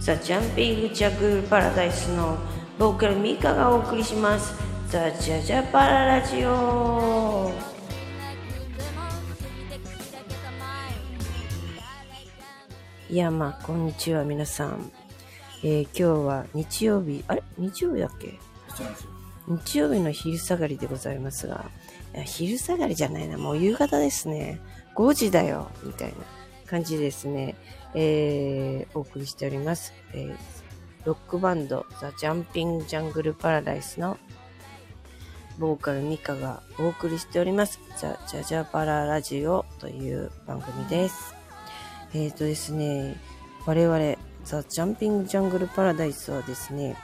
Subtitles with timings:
[0.00, 2.38] ザ・ジャンピング・ジャグル・パラダイスの
[2.78, 4.54] ボーカルミカがお送りします。
[4.88, 7.52] ザ・ジャジャパララジオ
[13.10, 14.92] いやまあこんにちは皆さん、
[15.62, 17.42] えー今日は日曜日あれ？
[17.58, 18.38] 日曜日だっけ？
[19.48, 21.64] 日曜日の昼下がりでございますが
[22.24, 23.38] 昼下がりじゃないな。
[23.38, 24.60] もう夕方ですね。
[24.96, 25.70] 5時だよ。
[25.82, 26.14] みたいな
[26.66, 27.54] 感じですね、
[27.94, 30.36] えーお送りしております、えー
[31.04, 34.18] ロックバンドザ・ジャンピング・ジャングル・パラダイスの
[35.58, 37.78] ボーカルミカがお送りしております。
[37.96, 41.34] ザ・ジャジャパララジオという番組です。
[42.12, 43.16] えっ、とですね
[43.66, 46.96] 我々ザ・ジャンピング・ジャングル・パラダイスはですね、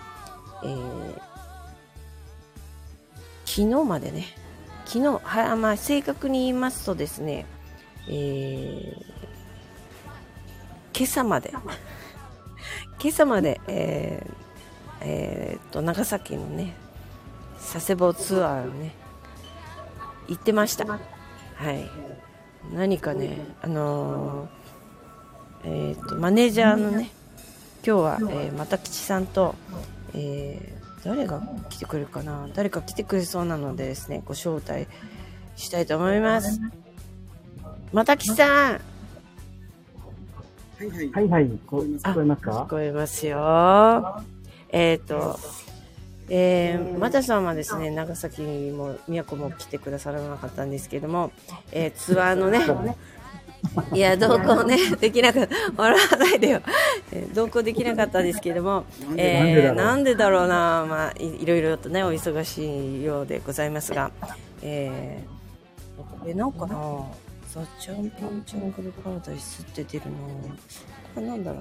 [0.62, 1.32] えー
[3.44, 4.24] 昨日までね
[4.86, 7.44] 昨日は、まあ、正確に言いますとですね、
[8.08, 9.12] えー
[10.96, 11.50] 今朝まで
[13.02, 14.34] 今朝まで、えー
[15.00, 16.74] えーっと長崎のね
[17.56, 18.94] 佐世保ツアーをね
[20.28, 20.86] 行ってました。
[20.86, 20.98] は
[21.72, 21.90] い。
[22.72, 24.48] 何かねあのー
[25.64, 27.10] えーっとマネージャーのね
[27.84, 29.54] 今日は、えー、又吉さんと、
[30.14, 32.48] えー誰が来てくれるかな？
[32.54, 34.86] 誰か来てくれそうなのでですねご招待
[35.56, 36.60] したいと思います。
[37.92, 38.72] 又吉さん。
[38.74, 38.78] は
[40.80, 41.10] いはい。
[41.10, 44.22] はいはい、こ聞こえます聞かこえますよ。
[44.68, 45.40] えっ、と、
[46.28, 51.32] えー、またさんはですね、長崎も宮古も来てくださらなかったんですけども、
[51.72, 52.60] えーツアーのね、
[53.92, 55.54] いや、同行ね、 できなかった。
[55.76, 56.60] 笑わないでよ。
[57.12, 58.84] えー同行できなかったんですけども、
[59.16, 64.10] えーなんでだろうな、まあい、いろいろとね、お忙しいようでございますが、
[64.62, 66.76] えー、え、なんかな、
[67.48, 70.16] ザ・チャンピオンジャングルパラダイスって出るの、
[71.14, 71.60] これなんだろ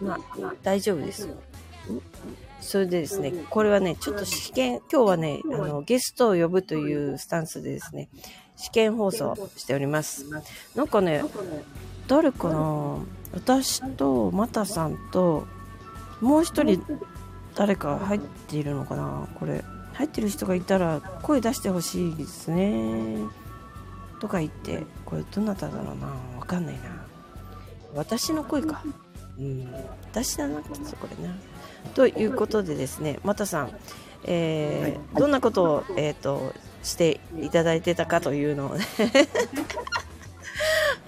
[0.00, 0.18] うな。
[0.18, 1.34] まあ、大丈夫ですよ。
[2.60, 8.08] それでですね、これはね、ちょっと試験、今日はね、あの、ゲストを呼ぶというスタンスでですね、
[8.58, 10.26] 試験放送しております。
[10.74, 11.22] なんかね、
[12.08, 12.98] 誰かな
[13.32, 15.46] 私と、またさんと、
[16.20, 16.82] もう一人、
[17.54, 19.64] 誰か入っているのかなこれ。
[19.94, 23.18] 入ってる人がいたら、声出してほしいですね。
[24.20, 26.06] とか言って、これどなただろうな
[26.38, 26.80] わかんないな。
[27.94, 28.82] 私の声か。
[29.38, 29.72] うん、
[30.10, 31.34] 私だな、きっとこれな。
[31.94, 33.70] ということでですね、またさん、
[34.24, 36.52] えーどんなことを、えー、と
[36.82, 38.84] していただいてたかというのをね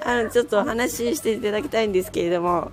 [0.04, 2.72] あのちょっとお話ししていただきたいんですけれども、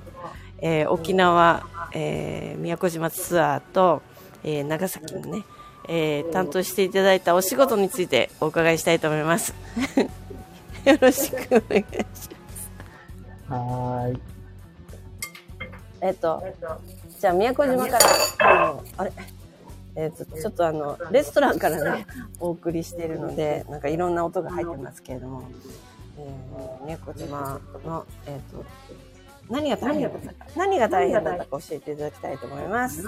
[0.59, 4.01] えー沖縄、えー宮古島ツアーと、
[4.43, 5.43] えー長崎のね、
[5.87, 9.53] えー担当していただいたお仕事についてお伺いしたいと思います。
[10.85, 12.29] よろしくお願いします。
[13.49, 14.21] はーい。
[16.01, 16.43] えっと、
[17.19, 17.99] じゃあ宮古島から、
[18.39, 19.11] あの、あれ、
[19.99, 22.05] えっと、ちょっとあの、レストランからね、
[22.39, 25.49] お送りしているので、なんかいろんな音が入ってますけれども、
[26.19, 28.63] えー、宮古島の、えっと、
[29.49, 33.03] 何が大変だったか、何が大変だったか教えていただきたいと思います。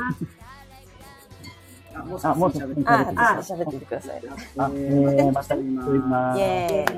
[1.94, 4.22] あ、もう喋ってあ、あ、喋っててください。
[4.58, 5.56] あ、えー、また。
[5.56, 6.96] イェーイ。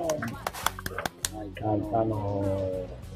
[1.36, 1.64] はい。
[1.64, 3.11] はい、あのー、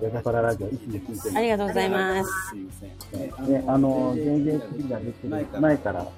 [0.00, 1.36] レガパララジオ、いつも聞いてる。
[1.36, 2.54] ありがとうございます。
[2.54, 5.28] ねね、あのー、全然次ができる
[5.60, 6.10] 前から、ね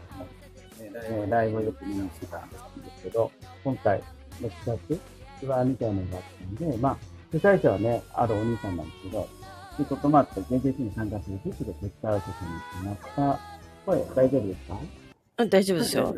[1.02, 2.56] えーライブをよく見に来てたんで
[2.98, 3.30] すけど、
[3.64, 4.02] 今回、
[4.42, 4.50] 6
[4.88, 5.00] 月、
[5.40, 6.22] ツアーみたいなのがあっ
[6.58, 6.96] たんで、まあ、
[7.32, 9.28] 主催者はね、あるお兄さんなんですけど、
[9.76, 12.32] そういうこともあって、JJC に参加するということで、手伝うこ
[12.74, 13.40] とになった。
[13.86, 14.78] これ、大丈夫ですか？
[15.38, 16.14] うん大丈夫ですよ。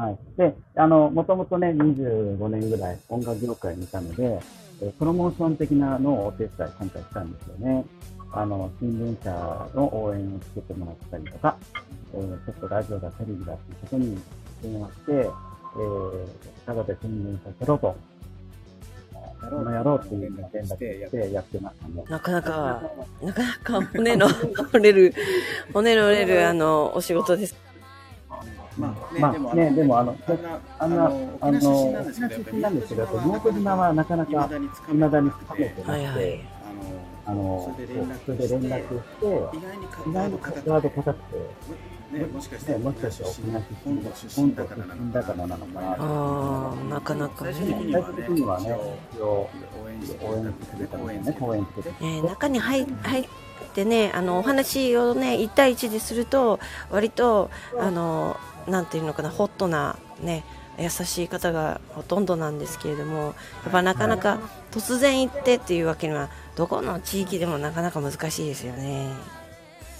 [0.00, 0.18] はい。
[0.38, 4.40] で、あの、もともとね、25年ぐらい音楽業界にいたので、
[4.82, 7.84] えープロモーション的なのをお手伝い今回したんですよね。
[8.32, 9.30] あの、新聞社
[9.74, 11.54] の応援をつけてもらったりとか、
[12.14, 14.18] えーちょっとラジオだ、テレビだっていうことに
[14.62, 16.26] 電話して、えー、
[16.64, 17.94] ただで宣伝させろと、
[19.42, 20.78] やこの野郎っていうのを連絡し
[21.10, 22.04] てやってましたね。
[22.08, 22.82] なかなか、
[23.22, 24.28] なかなか骨の
[24.72, 25.14] 折れる、
[25.74, 27.69] 骨の折れる、あの、お仕事です。
[28.80, 36.40] まあね、まあでもねでもあのそんなあんな、沖縄出身なんですけど、やっぱりはなかなか、未だにつか未だにくつかめてなくて、はいはい。
[37.26, 45.46] あの、それで連絡して、意外にカ意外にカード硬くて、ね、もしかしてね、もしかして沖縄本土出身だからなのかな。
[45.46, 45.96] なのかな。
[45.98, 47.52] ああ、なかなかね。
[47.52, 48.76] 最終的にはね、
[49.14, 49.48] 一応、
[49.84, 51.96] 応援して応援してくれたのでね、公演してくれて。
[52.00, 53.28] えー中に入入っ
[53.70, 58.36] てねあのお話をね1対1ですると割とあの
[58.66, 60.44] なんていうのかなホットなね
[60.78, 63.34] 優しい方がほとんどなんですけれども
[63.64, 64.38] やっぱなかなか
[64.70, 69.40] 突然行ってっていうわけにはどこの地域でもなかなか難しいですよね。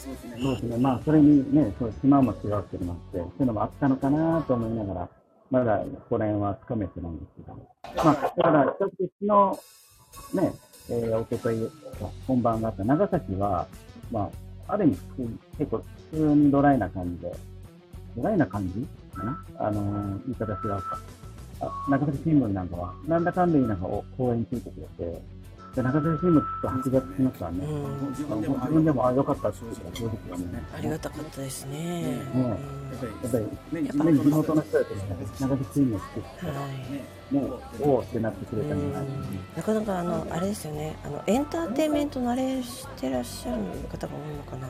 [0.00, 0.10] そ
[0.50, 0.76] うですね。
[0.78, 5.08] まあ、それにね、そう島も違うっていうのもあって、そういうのもあったのかなと思いながら、
[5.50, 8.04] まだここら辺はつかめてないんですけど。
[8.04, 9.58] まあ、だから、一つの、
[10.32, 10.52] ね、
[10.90, 11.70] えー、おととい
[12.26, 13.66] 本番があった長崎は、
[14.10, 14.30] ま
[14.66, 14.98] あ、ある意味、
[15.58, 15.78] 結構
[16.10, 17.32] 普通にドライな感じで、
[18.16, 19.44] ドライな感じかな？
[19.58, 20.98] あのー言い方違うか。
[21.60, 25.22] あ長崎新聞なんかは、なんだかんだ言いながらお講演ついてくれて、
[25.80, 27.64] で長崎新聞って8月来ましたね。
[27.64, 30.62] うん自自分でも分でも、あ、よかったって言うから、そうですよね。
[30.76, 32.02] ありがたかったですね。
[32.02, 32.58] ねうんやっ
[33.00, 35.02] ぱやっぱり、り、ね、やっぱね、地元の人だとね、
[35.40, 36.00] 長崎新聞っ
[36.40, 37.50] てはいね、ね、
[37.80, 39.06] おおってなってくれたんじゃない
[39.56, 44.68] なかなかあのあれですよねあのエンターテインメント慣れしてらっしゃる方が多いのかな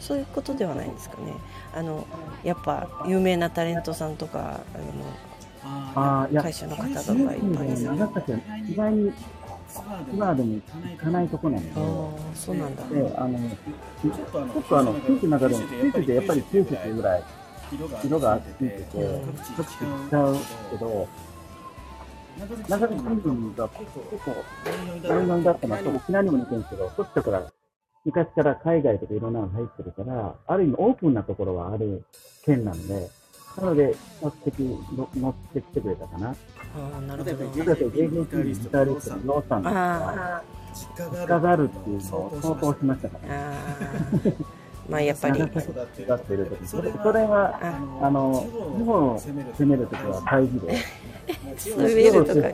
[0.00, 1.32] そういうことではないんですかね
[1.72, 2.06] あの
[2.42, 4.60] やっぱ有名なタレントさんとか
[5.64, 8.38] ああ、いや、会社の方とか新いっぱい聞で長崎は
[8.68, 9.12] 意外に
[9.74, 10.60] ツアーツアーでも
[10.90, 12.84] 行かないとこなあのあそうなんだ。
[12.84, 17.22] で、で、あの、ちょっとあの、ちょっとあの、中でも、地域でやっぱり9節ぐらい
[18.04, 20.36] 色がついてて、うん各地違う
[20.70, 21.08] けど、
[22.68, 24.34] 長崎新聞が結構、
[25.08, 27.52] 大々だったのは、沖縄にも似てるんですけど、そっちから、
[28.04, 32.04] 昔から海外とかいろんなのが入ってるから、ある意味オープンなところはある
[32.44, 33.08] 県なんで、
[33.56, 36.30] なので、乗ってき、の乗ってきてくれたかな。
[36.30, 36.34] あ
[36.98, 40.42] あなるほどだって、JJC ギタリストのローさんとか、あ
[40.72, 43.50] 実実家があるっていうのを相当しましたから。
[43.50, 47.58] ああまあやっぱり長崎がってる時それそれは、
[48.02, 48.46] ああの、
[48.78, 50.76] 地方を攻めるときは大事で、
[51.56, 52.48] 攻めるとか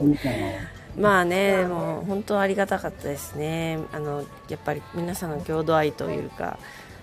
[0.97, 3.79] まあね、もう本当ありがたかったですね。
[3.93, 6.59] あのやっぱり皆さんの郷土愛というか、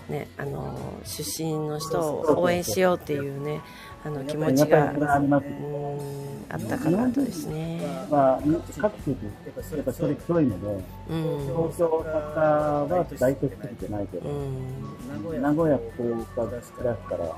[0.10, 3.62] ね、あの出身の人を応援しようっていうね、
[4.04, 6.18] あの気持ちがうん
[6.50, 7.82] あったかなとですね。
[8.10, 8.42] まあ、
[8.80, 17.36] 各地域、やっぱそれ強いので、うん、東京、大阪は大都市すぎてないけど、うん、名古屋、福岡出したら、も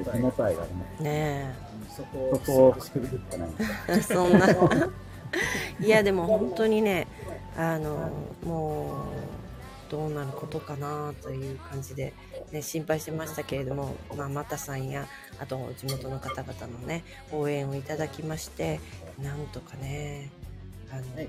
[0.00, 1.02] う地元愛があります。
[1.02, 1.54] ね
[1.96, 3.48] そこを作るしかない。
[3.88, 4.46] え、そんな。
[5.80, 7.06] いやでも本当にね、
[7.56, 8.10] あの
[8.44, 9.04] も
[9.88, 12.14] うどうなることかなという感じで、
[12.50, 15.06] ね、心配してましたけれども、まあ、マタさんや
[15.40, 17.02] あと地元の方々のね
[17.32, 18.78] 応援をいただきまして
[19.22, 20.30] なんとかね
[20.92, 21.28] あの、ね、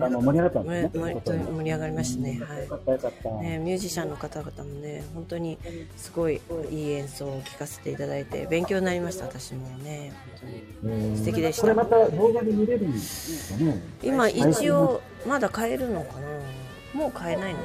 [0.00, 1.12] あの盛り上がったんですね。
[1.52, 2.40] 盛り上がりましたね。
[2.42, 3.44] はい。
[3.44, 5.58] ね、ミュージシャンの方々もね本当に
[5.96, 6.40] すごい
[6.70, 10.12] いい演奏を聴かせていただいて勉強になりました私もね。
[10.40, 10.50] 本
[10.82, 11.16] 当にうん。
[11.18, 11.74] 素敵でした。
[11.74, 13.82] また動画で見れるんですかね。
[14.02, 16.28] 今一応まだ買えるのかな。
[16.94, 17.58] もう買えないの？
[17.58, 17.64] か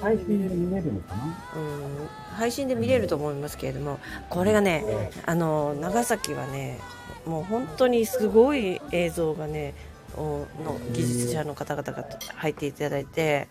[0.00, 1.22] 配信で見れるのかな？
[1.22, 1.26] な？
[1.56, 2.08] うん。
[2.36, 3.98] 配信で見れると思いますけれども
[4.28, 4.84] これがね
[5.24, 6.78] あの長崎はね
[7.24, 9.74] もう本当にすごい映像がね
[10.16, 12.04] おの技術者の方々が
[12.36, 13.48] 入っていただいて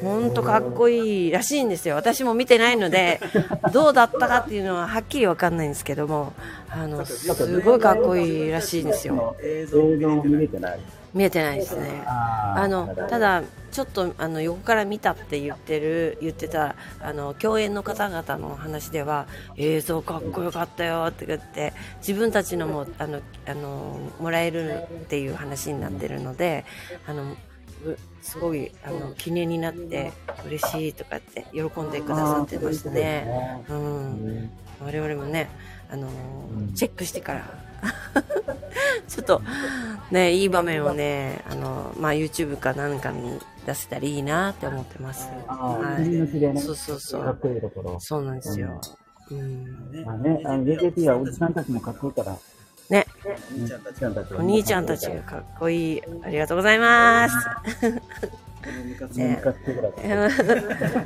[0.00, 1.96] 本当かっこいいらしいんですよ。
[1.96, 3.20] 私も見てないので
[3.72, 6.32] どうだったかっていうのははっきり分かんないんですけども
[6.70, 9.36] あのすごいかっこいいらしいんですよ。
[9.42, 10.80] 映像も見れてない。
[11.14, 12.02] 見えてないですね。
[12.06, 19.26] ああのただちょっとあの横から見たって言ってる言ってたあの共演の方々の話では
[19.56, 26.66] 映像かっこよかったよって言って自分たちのもあのあのもらえるっていう話になってるので
[27.06, 27.36] あのう
[28.20, 30.12] すごいあの記念になって
[30.46, 33.26] 嬉しいとかって喜んでくださってましたね。
[33.68, 34.50] うん。
[34.84, 35.48] 我々もね、
[35.92, 37.44] あのーチェックしてから。
[39.08, 39.42] ちょっと
[40.10, 45.28] ねいい場面をね、あのまあ YouTube かなんかに出せたらいいなって思ってます。
[45.48, 46.26] あはい、ね、
[46.60, 48.00] そうそうそかっう、こいいところ。
[48.00, 48.80] そうなんですよ。
[49.30, 52.36] うん、まあね、あの JKT はおじさんたちもかっこいいから、
[52.90, 53.06] ね、
[54.36, 57.34] お兄ちゃんたちがかっこいい、ありがとうございます。
[59.14, 59.42] ね。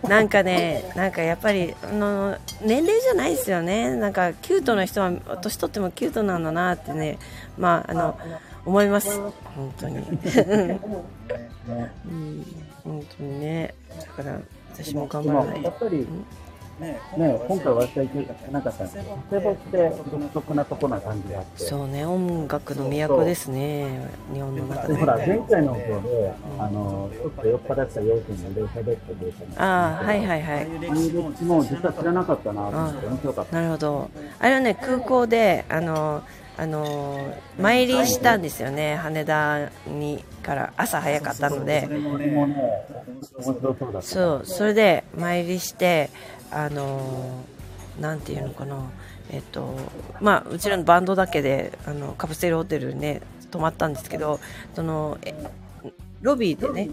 [0.08, 3.94] なんかね、なんかやっぱりあの年齢じゃないですよね。
[3.94, 7.18] なんかキュートな人は年取ってもキュートなんだなってね、
[7.58, 8.18] まああの
[8.64, 9.18] 思います。
[9.18, 9.98] 本当に。
[12.06, 12.44] うん、
[12.84, 13.74] 本当にね。
[14.16, 14.38] だから
[14.72, 15.62] 私も頑張らない
[16.80, 24.08] ね、ね、今回私は行けなかったんですけど、佐世保って独特なとこな感じがあって、そうね、音楽の都ですね。
[24.34, 24.94] 日本の中で。
[24.94, 30.66] でほら、前回の方で、あの、ちょっと酔っ払ったで喋ってくれたのああ、はいはいはい。
[31.44, 33.56] も実は知らなかったなと思って面白かった。
[33.56, 34.10] なるほど。
[34.38, 36.22] あれはね、空港で、あの、
[36.58, 41.88] あのー参りしたんですよね羽田にから朝早かったので。
[44.00, 46.10] そうそれで参りして
[46.50, 47.44] あの
[48.00, 48.90] なんていうのかな。
[49.30, 49.76] えっと
[50.20, 54.38] まあうちらのバンドだけであのカプセルホテルにね泊まったんですけど
[54.74, 55.18] その
[56.22, 56.90] ロビーでね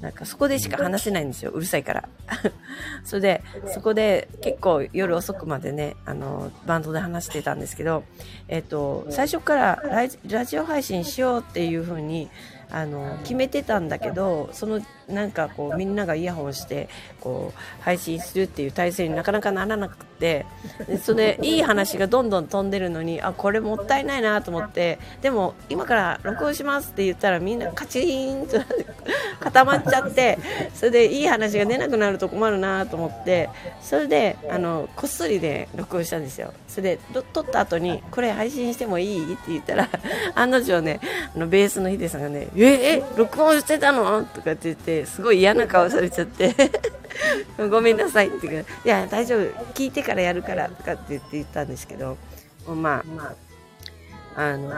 [0.00, 1.50] なんかそこでしか話せないんですよ。
[1.52, 2.08] うるさいから。
[3.04, 8.04] それでそこで結構夜遅くまでねあのバンドで話してたんですけど
[8.48, 9.82] えっと最初から
[10.26, 12.28] ラジオ配信しようっていう風に
[12.70, 16.88] あの決めてたんだけどそのなんかこうみんながイヤホンして
[17.20, 20.46] こう配信するっていう体制になかなかならなくて
[21.02, 28.58] それいい話がどんどん飛んでるのにあこれもったいないなと思ってでも今から録音しますって言ったらみんなカチンと
[29.40, 30.38] 固まっちゃって
[30.74, 33.48] それでいい話が出なくなると困るなと思って
[33.80, 36.52] それであのこっそりで録音したんですよ。
[36.68, 39.88] それで撮った後にこれ配信してもいいって言ったら
[40.34, 41.00] 案の定ね
[41.34, 44.24] あのベースのヒデさんがねええ録音してたの？
[44.24, 46.54] とかって言ってすごい嫌な顔されちゃって。
[47.70, 49.40] ごめんなさいって言うからいや大丈夫
[49.72, 52.16] 聞いてからやるからとかって言って言ったんですけど。
[52.74, 53.34] まあ
[54.36, 54.70] あの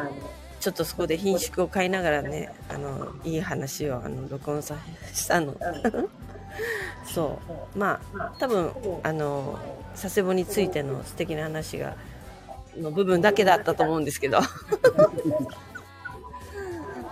[0.60, 4.76] ちょっとそこで品種を買いながらねあのいい話をあの録音さ
[5.12, 5.56] したの。
[7.06, 7.38] そ
[7.74, 7.78] う。
[7.78, 8.72] まあ多分
[9.02, 9.58] あの
[9.92, 11.96] 佐世保についての素敵な話が
[12.76, 14.40] の部分だけだったと思うんですけど。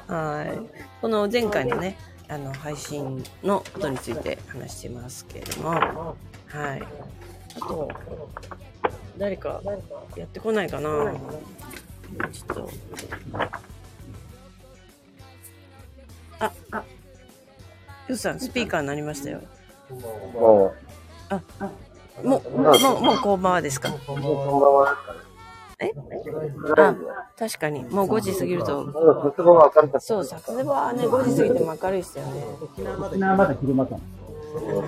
[0.08, 0.60] はい。
[1.00, 1.96] この前回のね
[2.28, 5.70] あの配信のことについて話してますけれども。
[5.70, 6.82] はい。
[7.56, 7.90] あと
[9.16, 9.62] 誰か
[10.16, 10.88] やってこないかな。
[12.32, 12.70] ちょっと。
[16.38, 16.84] ああ
[18.08, 19.40] よさんスピーカーになりましたよ。
[19.88, 20.74] も
[22.22, 23.88] もうもうもうこんばんはですか？
[23.88, 24.98] う、こんばんは。
[25.78, 25.92] え？
[26.78, 26.94] あ
[27.38, 28.90] 確かにもう5時過ぎると
[30.00, 32.82] そう佐世保はね5時過ぎても明るいですよね沖
[33.18, 33.98] 縄まだ昼間かな。
[33.98, 34.04] た。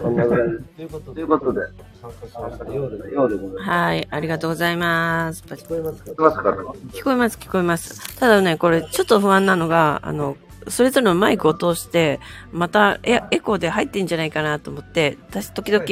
[0.01, 0.49] そんなぐらい。
[0.77, 5.43] ということで、ようで、ようでございはいありがとうございます。
[5.43, 6.11] 聞こえますか？
[6.13, 8.17] 聞こえます、聞こえます。
[8.19, 12.19] ただね、これちょっと不安なのが、あの、それぞれのマイクを通して、
[12.51, 15.85] またエエコーで入ってんじゃないかなと思って、私時々。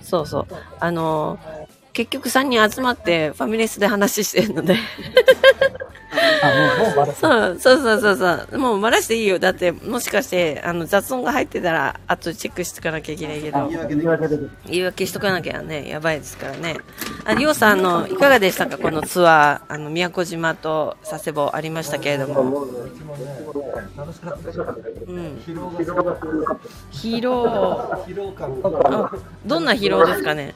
[0.00, 0.46] そうそう、
[0.80, 1.38] あの、
[1.92, 4.76] 結局3人集まってファミレスで話してるので、
[6.42, 8.16] あ、もう、もうバラそうそうそうそう
[8.50, 9.38] そう、もうバラしていいよ。
[9.38, 13.68] だって、もしかして、あの、雑音が入ってたら、あとチェックしとかなきゃいけないけど
[14.66, 16.76] 言い、訳しとかなきゃね、やばいですからね。
[17.24, 18.78] あ、りょうさん、あの、いかがでしたか？
[18.78, 22.40] このツアー、あの、宮古島と佐世保ありましたけれども。
[22.42, 22.46] う
[25.12, 25.36] ん。
[25.46, 25.70] 疲労。
[28.06, 29.10] 疲労感あ、
[29.44, 30.54] どんな疲労ですかね？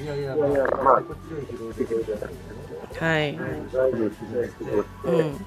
[0.00, 0.06] い。
[0.06, 0.22] やい。
[0.22, 3.34] や、いや、まあ、強い疲労できるじゃなくてね、はい。
[5.04, 5.38] うん。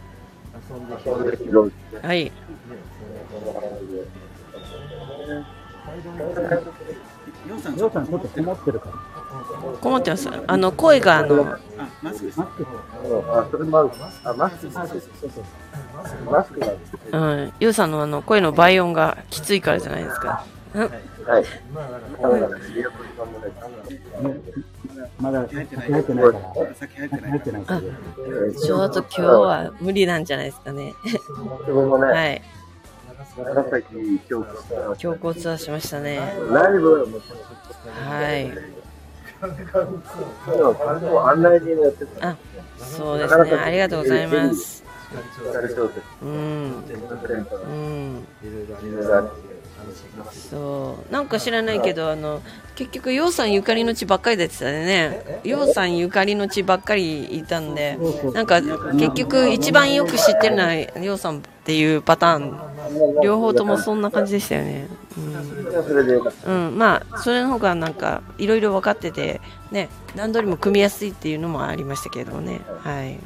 [2.01, 2.31] はい。
[7.47, 8.93] ヨウさんりょうさんちょっとこもってるから。
[9.81, 10.29] こもってます。
[10.47, 11.59] あの、声が、あの、あ
[12.01, 12.67] マスクですマスク。
[13.31, 13.89] あ、それもある。
[14.23, 15.43] あ、マスク、あ、そうそうそう。
[16.31, 16.73] マスクが。
[17.11, 17.53] うん。
[17.59, 19.61] ゆうさんのあの、声の倍音がきつい。
[19.61, 20.03] からじゃない。
[20.03, 20.43] ですか。
[20.73, 20.81] うん。
[20.81, 20.91] はい。
[21.73, 22.55] まあ、だから、だか、
[25.19, 26.75] まだ先入ってないから。
[26.75, 27.81] 先入って先ない入ってないから。
[27.81, 30.93] ちょっと今日は無理なんじゃないですかね。
[31.05, 32.41] 自分もね、はい。
[34.97, 36.19] 強行ツアーしましたね。
[36.51, 37.19] ライブも
[38.05, 38.51] はい。
[39.39, 42.29] でも観光案内人をやってた。
[42.29, 42.37] あ、
[42.77, 43.51] そうですね。
[43.55, 44.83] ありがとうございます。
[46.21, 46.29] うん。
[46.29, 46.83] うん。
[48.43, 49.29] いろいろありいろいろある
[50.49, 51.11] そう。
[51.13, 52.41] なんか知らないけど、あの、
[52.75, 55.41] 結局、ヨウさんゆかりの地ばっかりでしたね。
[55.43, 57.97] ヨウさんゆかりの地ばっかりいたんで、
[58.33, 62.59] なんか、結局、一番よく知ってるのはヨウさんっていうパターン。
[63.21, 64.87] 両方ともそんな感じでしたよね。
[66.45, 66.67] うん。
[66.67, 69.41] うん、まあ、それの方がなんか、いろいろ分かってて、
[69.71, 72.61] ね、何度にも組みやすいっていうのもありましたけどね。
[72.83, 73.19] はい。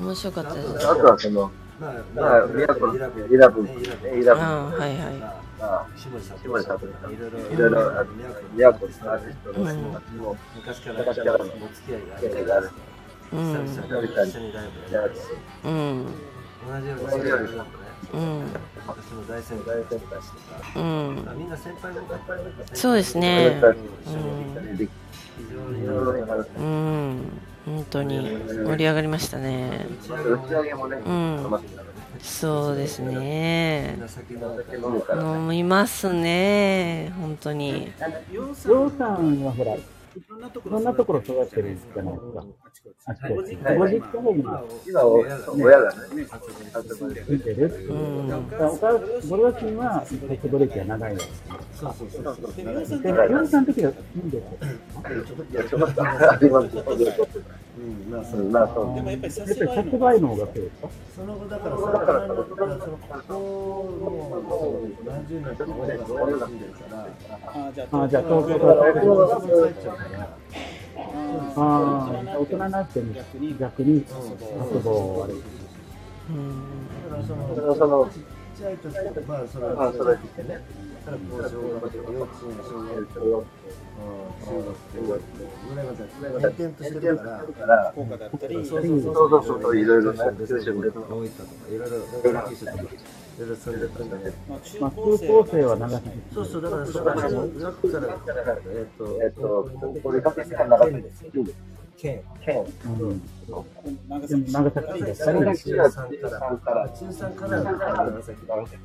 [0.00, 0.86] 面白かったです。
[1.80, 5.14] まあ、まあ、宮古イラブ、イラブ、はいはい。
[5.18, 6.78] まあ下地さん、下地さん。
[6.78, 8.08] とかいろいろ、いろいろある
[8.54, 9.82] 宮古のアーティストのうん。
[10.18, 11.50] も昔から昔からお付
[11.86, 12.70] き合いがある。
[13.32, 13.66] うん。
[13.66, 15.12] 久々に一緒にライブやる、
[15.64, 16.06] うん。
[16.66, 17.70] 同じようにういうのね、
[18.12, 18.42] うん。
[18.86, 20.30] 私の大先輩とかし
[20.74, 21.26] てうん、。
[21.36, 21.50] みん。
[21.50, 23.60] な先輩も多かったそうですね。
[24.78, 24.88] で
[25.36, 27.40] 非常にいろいろあるうん。
[27.64, 29.86] 本当に盛り上がりましたね。
[31.04, 31.64] うん、
[32.20, 33.98] そうですね。
[35.10, 37.94] 飲みますね、本当に。
[40.16, 42.44] いろんなとこいろんなところ育てるじゃないですか。
[43.06, 43.56] あちこち。
[43.56, 45.98] ご実家が今、今、親がね、
[47.28, 51.18] 見てるってお母ご両親は、ソフトドリンクが長いの。
[51.18, 51.24] で、
[51.74, 52.64] そうそうそうそう。
[53.30, 54.44] 洋さんの時は住んでる。
[55.50, 56.76] いやちょっとあります
[57.76, 58.56] うん、まあそう。
[58.56, 60.70] あそうでもやっぱりやっぱり殺害の方が増え
[61.14, 67.08] その後だから、その後そのここの何十年住んでるから、
[67.46, 68.74] あじゃああじゃあ東京から
[70.08, 70.36] から
[70.94, 73.14] そこに帰っちゃうから、ああ、大人になっても
[73.58, 74.04] 逆に遊
[74.80, 75.42] ぼう悪い。
[76.30, 76.38] うん。
[77.04, 78.22] だからそのそのそのちっ
[78.56, 78.86] ちゃい時
[79.26, 80.60] まあそれまあそれは育ててね、
[81.04, 83.44] だこう小学校、幼稚園、小学校、
[84.40, 85.10] 中学校
[85.68, 85.98] ぐらいまで
[86.48, 87.22] 転々としてるか
[87.66, 91.96] ら、効果だったり、そうそうそうそういろいろね九州で大分とかいろいろ
[92.48, 92.82] 九州とか
[93.36, 94.32] いろいろ住んでたんだけど。
[94.48, 96.10] まあ、中、高生は長崎。
[96.32, 98.06] そうそう、だからそこから、中学から、
[98.66, 99.70] えっと、えっと
[100.02, 101.24] これかけて長崎です
[101.96, 102.64] 県、県
[103.00, 103.22] うん。
[104.08, 108.38] 長でも長崎崎で長崎中3から、中3から長崎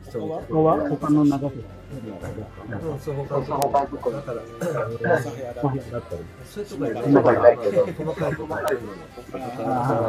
[0.09, 3.45] 人ここは他の長崎うん、そう、他の
[3.87, 4.41] とこだから、
[6.45, 8.33] そういうとこや細かいない細かい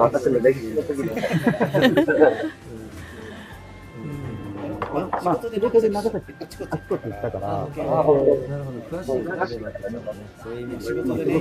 [0.01, 1.11] 私の歴史の時に
[4.81, 8.25] まあ、仕事で長崎あちこち行ったから、なるほど、
[8.91, 9.51] 詳しいからね、
[10.43, 10.53] そう。
[10.55, 11.41] いう意味で仕事でね、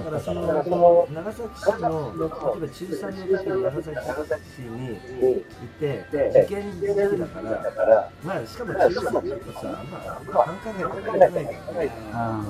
[0.00, 4.88] からその長崎市の例えば中3の時に長崎市に
[5.20, 5.86] 行って
[6.30, 6.86] 受験時期
[7.18, 11.82] だからだからまあしかも中学だとさあんまあ繁華街とか行かないから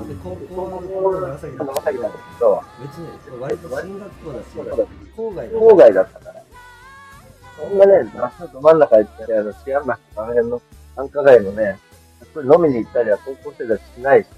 [0.05, 3.09] で高校の頃長崎だ長崎なんとですけど別に
[3.41, 4.47] 割と進学校だし
[5.17, 6.19] 郊外だった。
[6.21, 6.30] から
[7.61, 8.11] そんなね
[8.53, 10.63] ど真ん中行ってあの治安なくあの辺の
[10.97, 11.73] 繁華街のねや
[12.25, 14.29] っぱり飲みに行ったりは高校生たちしないし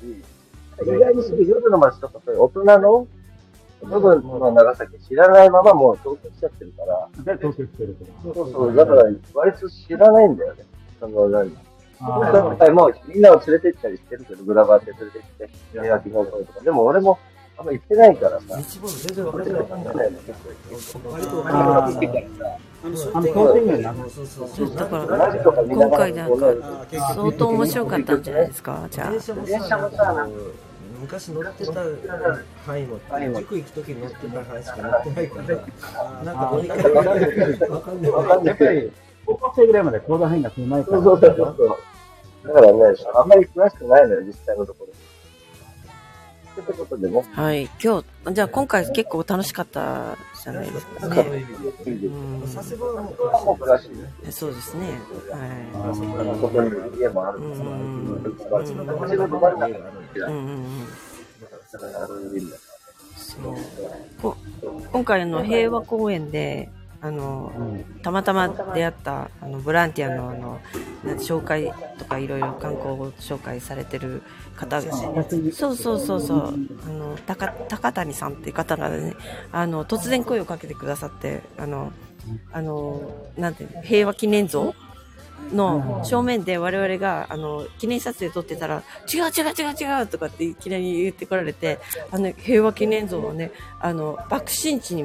[0.83, 3.07] 意外にすぐ夜の街とかそういう大人の
[3.83, 8.35] 部分の長崎知らないままもう東京しちゃってるから東京来てると。
[8.35, 10.65] そうそう、だから割と知らないんだよね。
[11.01, 11.57] その何
[12.01, 16.61] あ今回もみんなを連れて行ったりしてるけど、グラバーで連れて行って、宮崎方向とか。
[16.61, 17.19] でも俺も
[17.63, 18.47] あんま行ってないからさ。
[18.49, 20.19] 道も全然分かってないからね
[21.05, 22.13] 割とあー
[22.85, 25.07] あのあの、商店街なそうそうそうだから
[25.65, 26.47] 今回なんか
[27.15, 30.29] 相当面白かったんじゃないですかじゃ電車も電車さもさ
[31.01, 31.73] 昔乗ってた
[32.67, 32.99] 範囲も
[33.39, 38.93] 塾行くときに乗ってた範囲しか乗ってないからなんか分かんないわかんないやっぱり、
[39.25, 41.03] 高校生ぐらいまで行動範囲が狭いから。
[41.03, 42.49] そうそうそうそう。
[42.49, 42.79] だからね、
[43.15, 44.93] あんまり詳しくないのよ、実際のところ。
[46.61, 47.69] ってことでね、はい。
[47.83, 51.45] 今日じゃあ今回結構楽しかったじゃないですかね。
[54.29, 54.33] う。
[54.33, 54.87] そうですね。
[55.31, 56.03] はい。
[64.93, 66.69] 今回の平和公園で
[67.03, 67.85] あのうん。
[68.03, 70.61] たまたま出会ったあのボランティアのあの
[71.19, 74.23] 紹介とかいろいろ観光を紹介されてる
[74.57, 74.93] 方が
[75.53, 76.55] そうそうそうそう。
[76.87, 79.15] あの高高谷さんっていう方がね
[79.51, 81.93] あの突然声をかけてくださってあの
[82.53, 84.75] あのなんて平和記念像
[85.53, 91.79] の正面で我々があの記念撮影撮ってたら違う違う違う違うとかっていきなり言ってこられて
[92.11, 95.05] あの平和記念像はねあの爆心地に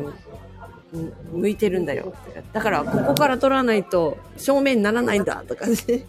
[1.32, 2.14] 向いてるんだよ。
[2.54, 5.76] だからここから撮らないと正面にならないんだとかね。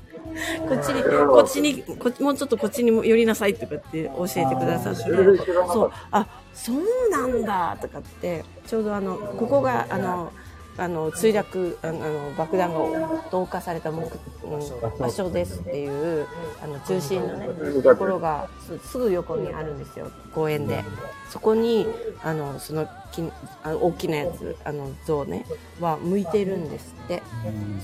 [0.69, 5.01] こっちにこっちにこもうちょっとこっちにも寄りなさいとかって教えてくださって。
[5.03, 5.93] そう。
[6.11, 6.77] あそう
[7.11, 10.33] なんだとかってちょうどあのここがあの
[10.79, 14.11] あの墜落あの爆弾が投下された目、うん、
[14.99, 16.27] 場所ですっていう
[16.63, 17.49] あの中心のね
[17.83, 20.85] ところがすすぐ横にあるんですよ公園で。
[21.29, 21.87] そこに
[22.23, 23.23] あのそのき
[23.63, 25.45] あの大きなやつあの像ね
[25.79, 27.23] は向いてるんですって。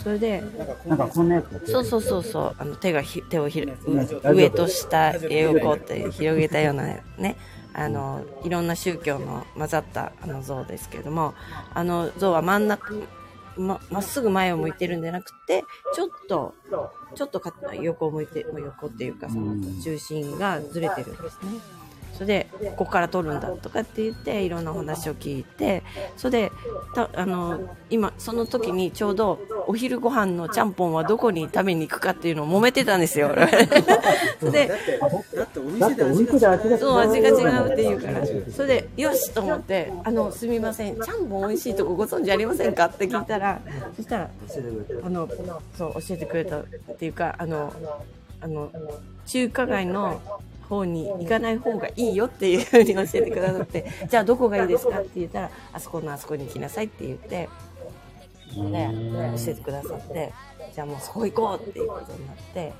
[0.02, 0.42] それで
[0.86, 3.62] なんかこんなやつそうそうそうそうあの手がひ手をひ
[4.22, 6.84] 上と下横って広げたような
[7.18, 7.36] ね
[7.74, 11.34] あのいろんな宗教の混ざったあの像ですけれども
[11.74, 12.94] あの像は真ん中
[13.56, 16.54] ままっすぐ前を向いてるんじゃなくてちょっと
[17.14, 21.83] ちょっとか横を向いて横っていうかその中心がずれてるんですね。
[22.14, 22.46] それで
[22.76, 25.82] ここから撮るんだとかって言っていろんなお話を聞いて
[26.16, 26.52] それで
[26.94, 33.30] たあの今その時にちょうどお昼ご飯のちゃんぽんはどこに食べに行くかっていうのを揉めてたんですよ。
[34.38, 36.78] それでだっておで味肉で味が違う。
[36.78, 38.20] そう味が違うって言うから
[38.54, 43.60] それでよしと思って「あのすみませんちゃんぽん美味しいとこご存知ありませんか?」って聞いたら
[43.96, 45.28] そしたら教えてくれたあの
[45.76, 46.64] そう教えてくれたっ
[46.96, 47.72] ていうかあの
[48.40, 48.70] あの
[49.26, 50.20] 中華街の
[50.68, 57.48] 方に行かない方がいいよっていうふうに教えてくださって、 じゃあどこがいいですかって言ったら、あそこのあそこに行きなさいって言って、で、
[58.54, 60.32] 教えてくださって、
[60.74, 62.72] じゃあもうそこ行こうっていうことになって、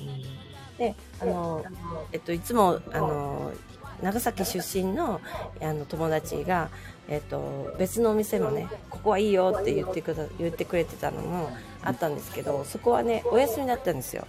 [0.00, 1.64] うんで、あの、
[2.12, 3.52] えっと、いつも、あの、
[4.00, 5.20] 長崎出身の
[5.60, 6.70] あの友達が、
[7.08, 11.50] えっと、別のお店もね、ここはいいよって言ってくだ言ってくれてたのも
[11.82, 14.24] あったんですけど、そこはね、お休みだったんですよ。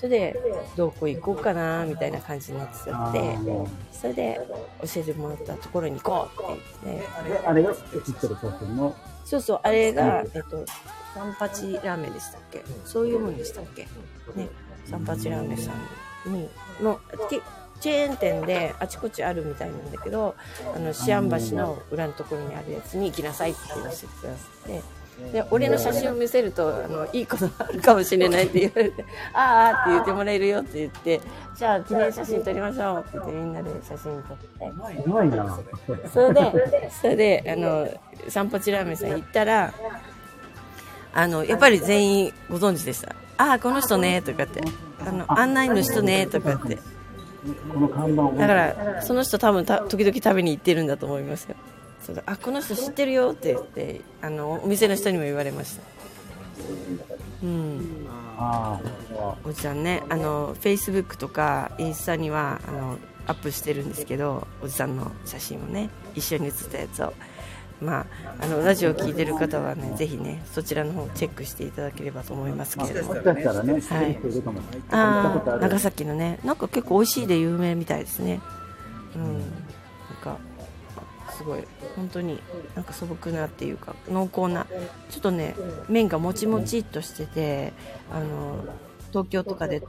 [0.00, 0.40] それで、
[0.76, 3.36] どこ行こうかな、みたいな感じになってちゃって、
[3.92, 4.40] それで、
[4.80, 10.64] 教えてもらったところに行こうって言って、であれが知ってる商品の、そうそう、あれが、えっと、
[11.14, 12.64] 三八ラーメンでしたっけ？
[12.86, 13.82] そういうもんでしたっけ？
[14.34, 14.48] ね、
[14.86, 15.70] 三八ラーメンさ
[16.26, 16.48] んに、
[16.80, 17.42] の、き
[17.82, 20.34] チェーン店であちこちあるみたいなんだけど、
[20.74, 24.82] あの、シアン橋の裏のところにあるやつに行きなさいって教えてくださって、
[25.32, 31.20] で、俺の写真を見せると、あの、いいことあるかもしれないって言われて、 あーあーって言ってもらえるよって言って、
[31.56, 35.58] じゃあ記念写真撮りましょうって言ってみんなで写真撮って、すごいな。
[36.12, 37.88] それで、それで、あの、
[38.28, 39.72] 散髪ラーメンさん行ったら、
[41.12, 43.14] あの、やっぱり全員ご存知でした。
[43.36, 44.60] ああ、この人ね、とかって。
[45.06, 46.78] あの、案内の人ね、とかって。
[47.72, 48.34] この看板を。
[48.34, 51.56] だから、その人多分た、時々食べに行ってるんだと思いますよ。
[52.00, 55.82] それであ、この人知ってるよって言って、あの、お店の人にも言われました。
[57.42, 58.06] うん。
[58.38, 58.80] あ
[59.18, 67.12] あ、おじさんね、あの、Facebook とかインスタには、あの、アップしてるんですけど、おじさんの写真をね、一緒に写ったやつを。
[67.80, 68.06] まあ、
[68.40, 73.24] あの、ラジオを聞いてる方はね、ぜひね、そちらの方をチェックしていただければと思いますけれどももし。
[73.24, 74.42] かしたらね、知ってる人い
[74.90, 78.40] あ、長崎のね、なんか結構美味しいで有名みたいですね。
[79.16, 79.38] うん。
[79.38, 79.42] なん
[80.22, 80.36] か、
[81.40, 81.64] すごい、
[81.96, 82.38] 本当に、
[82.74, 84.66] なんか素朴なっていうか、濃厚な、
[85.08, 85.54] ちょっとね、
[85.88, 87.72] 麺がもちもちっとしてて、
[88.12, 88.62] あの、
[89.08, 89.82] 東京とかで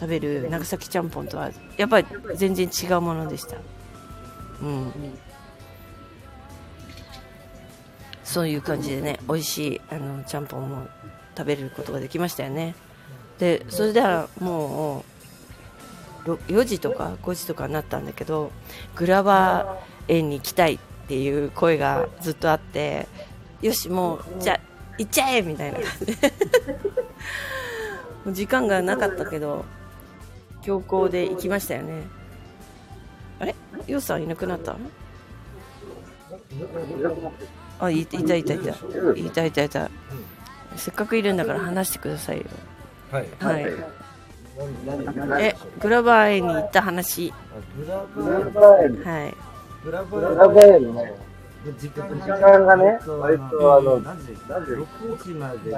[0.00, 3.58] 食べる長崎ちゃんぽんとは、やっぱり全然違うものでした。
[4.60, 4.92] うん。
[8.24, 10.88] そういう感じでね、美味しい、あの、ちゃんぽんも
[11.38, 12.74] 食べることができましたよね。
[13.38, 15.04] でそれではも
[16.26, 18.52] う4時とか5時とかになったんだけど
[18.96, 23.06] グラバー園に行きたいっていう声がずっとあって
[23.62, 24.60] よしもうじゃあ
[24.98, 25.78] 行っちゃえみたいな。
[25.78, 26.32] 感じで
[28.24, 29.64] もう時間がなかったけど
[30.62, 32.02] 強行で行きましたよね。
[33.38, 33.54] あれ？
[33.86, 34.76] ヨウさんいなくなった？
[37.80, 38.54] あいいたいたいた。
[38.54, 38.70] いたい
[39.32, 39.64] たいた。
[39.64, 39.90] いた
[40.76, 42.44] せっかくいるんだから話してくださいよ。
[43.10, 43.28] はい。
[43.40, 43.66] はい。
[45.40, 47.32] え、グラバー園に行った話。
[47.74, 48.04] グラ
[48.50, 49.02] バー園。
[49.02, 49.34] はい。
[49.84, 51.04] グラバグラバー園の
[51.78, 55.74] 時間時間がね、割とあの、何時何時 ?6 時までに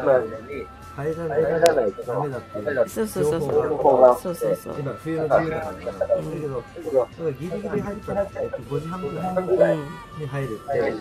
[0.95, 4.21] 入らないとダメだっていうそうそうそうそう。
[4.23, 4.77] そうそうそう。
[4.79, 10.21] 今冬の時期だからだけど、だからギリギリ入ったら、えっと、5時半ぐらいうん。
[10.21, 10.95] に入るって。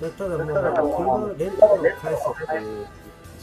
[0.00, 2.86] だただもう、車のレンタルを返すっていう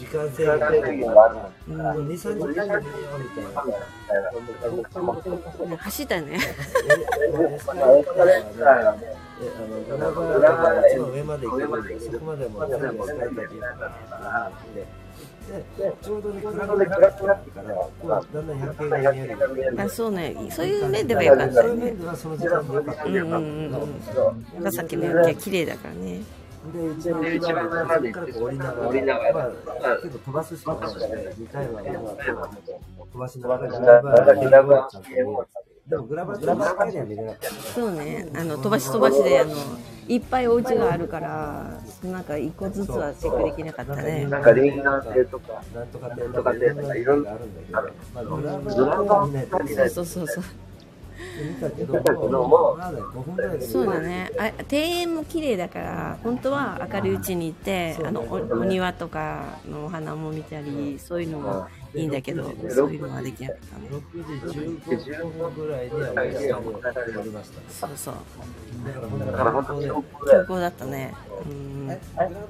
[0.01, 1.35] 時間制限がある。
[1.67, 3.43] うん2、3時間で見ようみたい
[5.69, 5.77] な。
[5.77, 6.39] 走ったよね。
[9.43, 13.91] えあのグラバーが一番上まで行けるんで、そこまでも全部使いたいっていうのが
[14.45, 14.85] あって、
[15.77, 16.51] で、ちょうどね、暗
[17.11, 20.35] くなってから、こうだんだん夜景が見えるあ、そうね。
[20.51, 21.99] そういう面ではよかったよねそういう面。
[21.99, 24.63] ではその時間でよかったうんうんうん。
[24.63, 26.21] 長崎の夜景綺麗だからね。
[26.73, 35.25] で、一番上まで行って、こう降りながら、まあ、結構飛ばすしかないので、2回はもう飛ばしながら、グラバーグラバーちゃんと見える
[35.87, 37.49] でもグラバーちゃんばっかりは見れなかった。
[37.49, 38.29] そうね。
[38.35, 39.55] あの、飛ばし飛ばしで、あの、
[40.07, 44.25] いっぱいお家があるから、なんか一個ずつはチェックできなかったね。
[44.25, 47.45] なんかリンガー系とか、なんとか店とかいろんなある。
[47.45, 50.43] んだけど、まあ、グラバグラバー見ないと見そうそうそう
[51.41, 51.47] そう。
[51.47, 54.31] 見たけど、見たけどもまだ5分ぐらいでそうだね。
[54.37, 63.87] あ庭園も綺麗だから、本当は明るいうちに行って、あのお、お庭とかのお花も見たり、そういうのもいいんだけど、そういうのはできなかったね。
[63.91, 67.87] 6時15分ぐらいにはもう下に乗りました。
[67.87, 68.15] そうそう。
[69.25, 70.03] だから本当に強
[70.47, 71.13] 行だったね。
[71.45, 71.91] うん。
[71.91, 71.99] え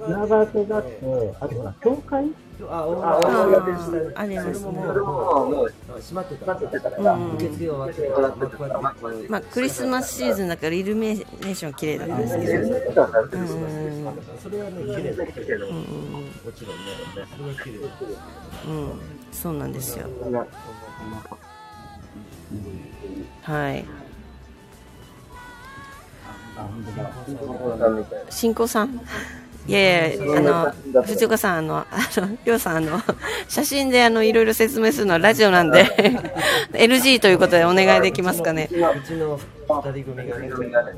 [0.06, 2.32] グラバー系があって、あとほら、教会？
[2.69, 4.54] あ、おああーありますね。
[4.54, 6.45] それもそれもももう、う閉まってた。
[6.56, 7.13] から。
[7.13, 7.34] うん。
[7.36, 8.08] 受付終わって。
[8.08, 8.65] から、まあ、こうやってこ
[9.28, 12.54] うまあ、クリスマスシーズンだからイルミネーション綺麗だったんですけど。
[12.54, 12.62] うん。
[12.62, 14.08] うん。
[14.08, 15.82] うんそれはね、綺麗だけど、も
[16.54, 16.78] ちろん。
[16.78, 16.84] ね、
[17.38, 17.80] それは綺麗。
[18.67, 18.91] うん。
[19.32, 19.71] そうなん。
[19.71, 20.08] ですよ。
[23.43, 23.86] はい。
[28.30, 29.00] 新子さん
[29.67, 31.86] いやいや、あの、藤岡さん、あの、 あ
[32.17, 33.02] の、りょうさん、あの、
[33.47, 35.86] 写真であの、いろいろ説明するのはラジオなんで、
[36.74, 38.69] NG ということでお願いできますかね。
[38.71, 40.93] うちの二人組がね、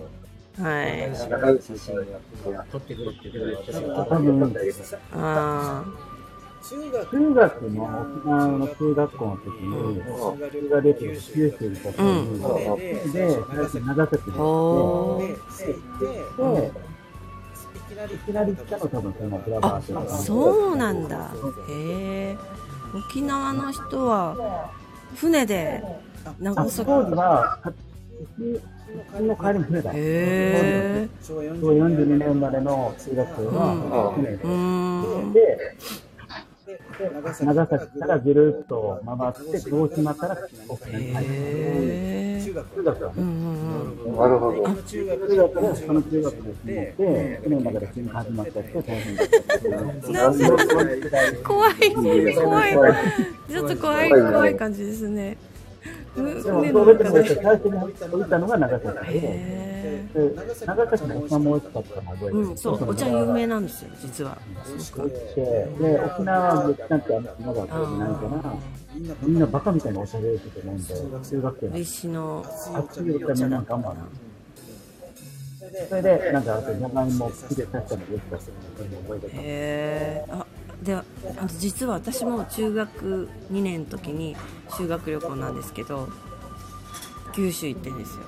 [0.62, 1.15] はい。
[1.15, 2.04] 写真を
[2.71, 4.56] 撮ってくれって言って、私が撮多分、
[5.13, 5.84] あ
[6.63, 13.28] 中学中学の沖縄の中学校の時に、僕が出てる九州にいた時に、で、
[13.82, 14.39] 長崎にー。
[14.39, 16.92] 行って、い
[19.61, 19.81] あ
[20.17, 21.31] そうなんだ。
[21.69, 22.37] へえ。
[22.95, 24.71] 沖縄の人は、
[25.15, 25.83] 船で、
[26.39, 26.85] 長あ崎。
[26.85, 27.73] 当時は、かう
[29.17, 29.91] ちの帰りに船だ。
[29.91, 31.09] へえ。
[31.21, 35.33] 昭和そう40 42年生まれの中学生は船うーん。
[35.33, 35.57] で、
[37.41, 37.99] 長崎。
[37.99, 40.38] からぐるっと回って、大島から
[40.69, 41.34] 沖縄に入る。
[41.34, 41.36] へ
[42.39, 42.43] え。
[42.43, 43.28] 中学中学はうんうん
[44.06, 44.15] うん。
[44.15, 44.63] なるほど。
[44.84, 46.93] 中学中学で、その中学で住んで、
[47.43, 49.34] 船の中で急に始まった人大変だった。
[51.43, 52.73] 怖い、怖い。
[53.49, 55.38] ちょっと怖い、怖い感じですね。
[56.15, 56.62] でも、そ。
[56.62, 59.72] れでも最初に降りたのが長崎、で
[60.65, 62.41] 長崎のお茶も美味しかったの覚えてえ。
[62.41, 62.47] る。
[62.47, 64.37] うん、そう、お茶有名なんですよ、実は。
[64.67, 65.41] 美味しくて、
[65.79, 67.05] で、沖縄んてまり
[67.39, 68.55] 長かったじゃないから、
[69.21, 70.93] みんなバカみたいなお茶でって飲んで、
[71.29, 72.45] 中学生の歴史の。
[72.75, 73.95] 熱いお茶みんな我慢。
[75.89, 79.37] それで、なんか、あと、じゃがいも好きで刺したのよく覚えてた。
[79.37, 80.25] へえ。
[80.29, 80.45] あ、
[80.83, 81.05] では、
[81.37, 84.35] あの実は私も中学2年の時に
[84.77, 86.09] 修学旅行なんですけど、
[87.33, 88.23] 九州行ってんですよ。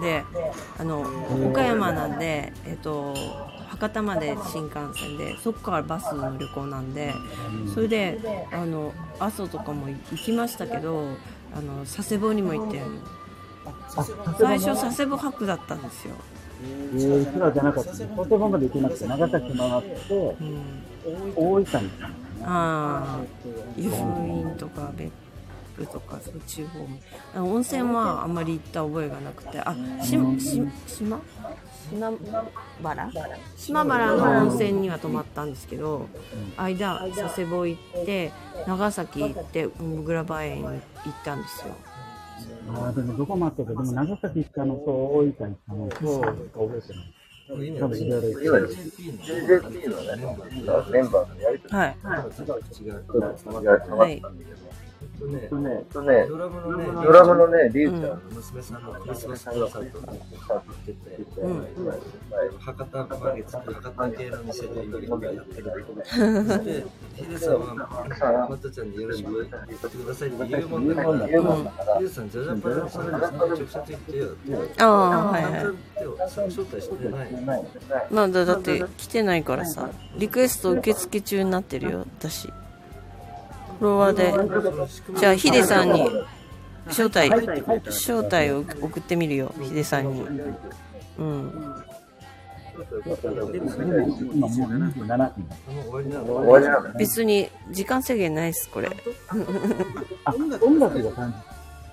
[0.00, 0.24] で、
[0.78, 1.02] あの、
[1.48, 3.14] 岡山なんで、えっと、
[3.68, 7.14] 博多まで新幹線で、そこからバスの旅行なんで、
[7.74, 8.18] それで、
[8.52, 11.16] あの、阿蘇とかも行きましたけど、
[11.54, 12.80] あの、佐世保にも行って
[14.38, 16.14] 最初佐世保博だったんですよ。
[16.64, 17.90] えー、うちらじゃなかった。
[17.90, 18.06] 佐世
[18.38, 20.82] 保まで行けなくて、長崎回って、うん。
[21.36, 21.90] 大分に。
[22.44, 23.20] ああ、
[23.76, 25.12] 湯布院とか別
[25.84, 26.98] 府とか、そう地方も。
[27.34, 31.20] あの温泉はあんまり行った覚えがなくて、あ、し、し、島？
[31.90, 32.12] 島
[32.82, 33.10] 原？
[33.56, 36.08] 島原の温泉には泊まったんですけど、
[36.56, 38.32] 間、佐世保行って、
[38.66, 40.80] 長崎行って、小倉場園行っ
[41.24, 41.74] たんですよ。
[42.74, 45.88] ああ、でもどこもあったけど、でも長崎行ったのと大分行ったの。
[45.88, 47.14] と、しか覚えてない。
[47.52, 47.54] 多
[47.88, 48.74] 分いろいろ今行って。
[48.76, 50.38] JJP のね、
[50.90, 51.96] メンバーのやりとりはい。
[52.00, 52.46] が変
[53.26, 54.22] わったんだけど、はい。
[55.22, 61.66] とね、とね、とね、ドラムのね、ドラムのね、リュウちゃんの娘さんのクリスマスコンサートに行ってて、うん
[62.58, 65.64] 博多満月博多系の店でいろいろやってる
[66.64, 71.32] で、ヒデさんは、またちゃんによろしく言ってくださいって言うもんだから、ヒ
[72.02, 74.82] デさん、ジャジャパラさんに直接言ってよって。
[74.82, 75.52] ああ、はいはい。
[76.24, 77.64] 招待してない。
[78.10, 82.48] まあだだって来てないからさリクエスト受付中になってるよ私
[83.78, 84.32] フロアで。
[85.18, 86.08] じゃあヒデさんに
[86.86, 87.30] 招待
[87.88, 89.54] 招待を送ってみるよ。
[89.62, 90.22] ヒデさんに。
[91.18, 91.84] うん。
[96.96, 98.88] 別に時間制限ないっすこれ。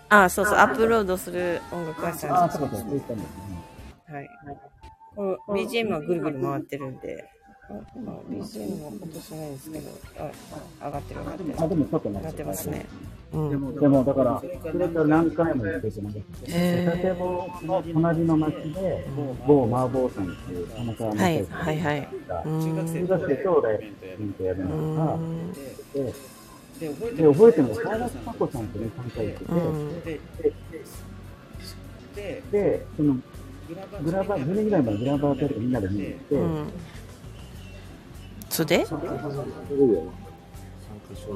[0.09, 2.83] あ、そうそうアップロードする音楽会社、はそう、んです。
[2.83, 2.93] ね。
[4.21, 4.29] い。
[5.67, 7.29] BGM はぐるぐる回ってるんで。
[7.69, 9.91] BGM は音しないんですけど
[10.82, 12.17] あ上がってる上がってるあ、でもちょっとね。
[12.17, 12.86] 上がってますね。
[13.32, 13.49] うん。
[13.79, 16.91] でもだから、それから何回も言ってて、なんか、へー。
[16.91, 19.08] 佐世保の隣の町で、
[19.45, 22.08] 某麻婆さんっていう、たまたまはいはいはい。
[22.27, 22.60] がう、ん。
[22.60, 22.73] 中
[23.08, 23.84] 学生と大学
[24.39, 25.53] 生やるうのが、ん。
[25.53, 25.60] で、
[26.79, 30.03] で、覚えてるのが、沢田佳子さんとね、参加してて、うん。
[32.15, 33.15] で、で、その、
[34.03, 36.36] グラバー、10年ぐらい前にグラバーテレビみんなで見に行って、
[38.49, 38.55] うん。
[38.55, 39.25] それで参加しよう。
[39.25, 39.29] ん。
[39.29, 40.13] も
[40.81, 41.35] 参加しよ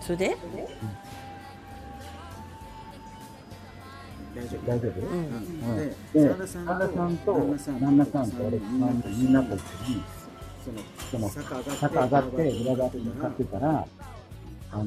[0.00, 0.36] それで
[4.36, 4.66] 大丈夫。
[4.66, 5.18] 大丈夫うん。
[5.18, 5.76] うん。
[6.12, 7.16] で、で、沢田さん。
[7.18, 7.80] と旦那さん。
[7.80, 8.30] 旦那さん。
[8.30, 9.32] と俺、みん。
[9.32, 9.64] なと一緒
[9.94, 10.02] に、
[11.10, 13.86] そのその、坂上がって坂上がって、グラバーテに向かってたら、
[14.72, 14.84] あの、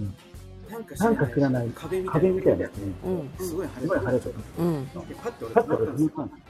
[0.69, 0.83] なん。
[0.83, 3.29] か知らない壁みたいなやつに、うん。
[3.47, 4.35] すごい晴れてる。
[4.59, 4.85] うん。
[4.93, 6.27] パッとパッと俺、見たの。
[6.27, 6.48] え、あ、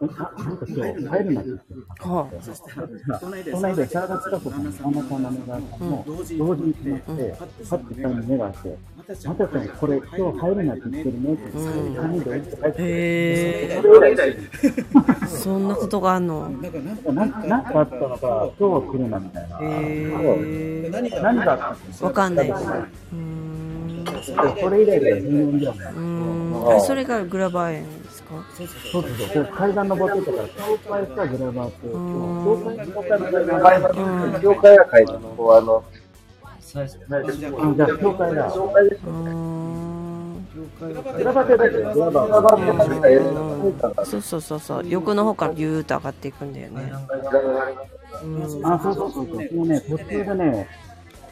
[0.00, 0.30] なんか
[0.68, 1.86] 今日、入るなって言ってる。
[1.98, 7.34] はそしたら隣隣でで沢田千子さん、旦那さんの目がも同時に決まって、
[7.68, 9.48] パッと下に目があって、またちゃんこれ
[9.96, 13.82] 今日入るなって言ってるねって、うん3人で置いて帰っへ
[15.26, 16.48] そんなことがあんの？
[16.48, 16.78] なんか
[17.12, 19.58] なんなんかあったのか、今日は来るなみたいな。
[20.90, 21.10] 何
[21.44, 22.46] があったのわかんない。
[22.46, 24.04] ですうーん。
[24.60, 25.76] それ以来で10年ぐらい。
[25.76, 26.76] 前うーん。
[26.76, 27.84] あそれがグラバー園。
[28.02, 28.34] ですか？
[28.34, 29.44] かそうそうそう。
[29.44, 32.76] で階段登ってたから、教会かグラバーって、ん教会
[34.42, 35.84] 教会の階段こう、あの、
[36.60, 36.82] じゃ
[37.86, 38.50] あ教会だ。
[44.04, 44.88] そうそうそうそう。
[44.88, 46.92] 横の方からビューッと上がっていくんだよね。
[48.24, 49.54] うん、あ、そうそうそうそう。
[49.54, 50.68] もうね、途中でね、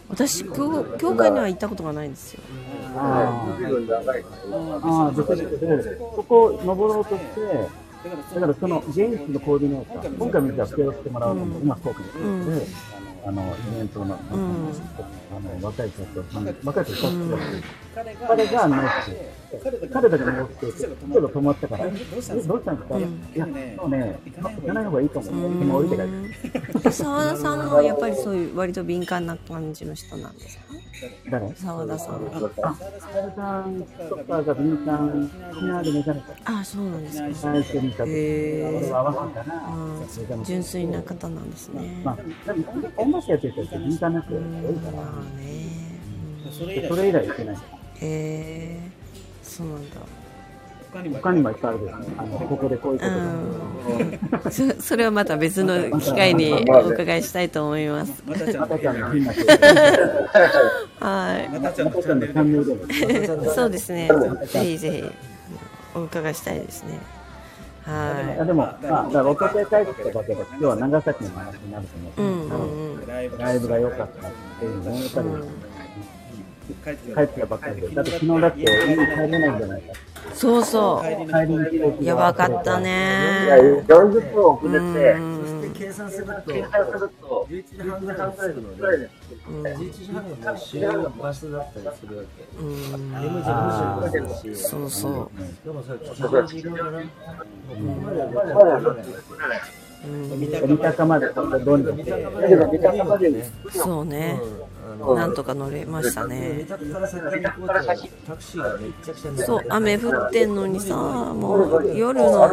[0.08, 2.40] 私教、教会には行ったことがないんですよ。
[2.96, 5.22] ああ、ああ、で、
[6.16, 7.40] そこを登ろうとして、
[8.34, 12.18] だからその現地のコーディネーター、今回もじゃあ手をしてもらうと思って、今福岡に来て、
[13.26, 16.24] あの、イベントの、あの、若い人と、
[16.64, 17.08] 若い人と、
[18.28, 18.76] 彼が乗
[19.56, 22.98] って、彼だけ乗って、ちょっと止まったから、え、どうしたんですか？
[22.98, 25.58] いや、もうね、行かない方がいいと思う。
[25.58, 26.90] でも降りて帰って。
[26.90, 30.64] 澤田さんもやっぱりそういう割と敏感な感じの人なんですか？
[31.30, 31.54] 誰？
[31.54, 32.14] 澤田さん。
[32.14, 32.50] あ、澤
[33.30, 36.58] 田さんとかが敏感、沖縄で目覚めた。
[36.58, 37.34] あ、そうなんですか。
[37.34, 39.28] 最初にいた時へ俺は合わ
[40.08, 40.36] せたな。
[40.36, 42.00] うん、純粋な方なんですね。
[42.04, 42.16] まあ、
[42.52, 45.54] でも音楽やってる人って敏感な人多いから、まあね。
[46.50, 47.56] それ以来それ以来行けない。
[47.56, 47.60] へ
[48.00, 48.90] え
[49.56, 49.96] そうなんだ。
[50.92, 53.00] 他にもいっぱいあるけどね、あの、ここでこういう
[54.32, 54.50] こと。
[54.50, 58.22] そそれはまた別の機会にお伺いしたいと思います。
[58.26, 59.44] またちゃんの変な人。
[61.00, 62.84] はまたちゃんの赤ちゃんのチャンネルでも。
[62.84, 62.86] い。
[63.54, 64.08] そうですね。
[64.46, 65.04] ぜひぜひ
[65.98, 66.98] お伺いしたいですね。
[67.84, 72.22] はあでも、まあ、だから、おととい帰ってきただけで、今日は長崎の話になると思う。
[72.22, 73.06] んうんうん。
[73.06, 75.26] ライブが良かったっていうのを、やっぱり、
[76.84, 77.88] 帰ってき帰ってきたばっかりで。
[77.88, 79.92] だって昨日だって、家に帰れないんじゃないか。
[80.32, 81.08] そうそ帰
[81.46, 81.92] りに飛行う。
[81.98, 83.84] 機やばかったいや、ね。
[83.86, 85.44] 40分遅れうて、ん。
[85.74, 89.10] 計算すると計算すると、11時半ぐらいで
[89.62, 92.24] で11時半がもうだったりするわ
[94.10, 95.30] けそうそ
[95.64, 97.10] でもそれ吉祥寺行くからもうこ
[97.84, 100.06] こまでは絶対来れないわけう。
[100.06, 100.40] うん。
[100.40, 102.04] 三鷹まで、どんどん。
[103.70, 104.40] そうね。
[105.14, 106.66] なんとか乗れました三ね。
[109.44, 112.48] そう、雨降ってんのにさ、もう夜の、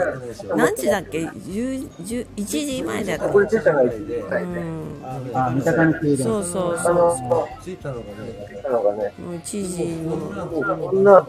[0.56, 3.26] 何時だっけ ?10、10 1時前だった。
[3.28, 5.02] うん。
[6.18, 6.96] そうそうあそう。
[9.22, 10.18] もう1時も
[10.78, 11.26] こんな、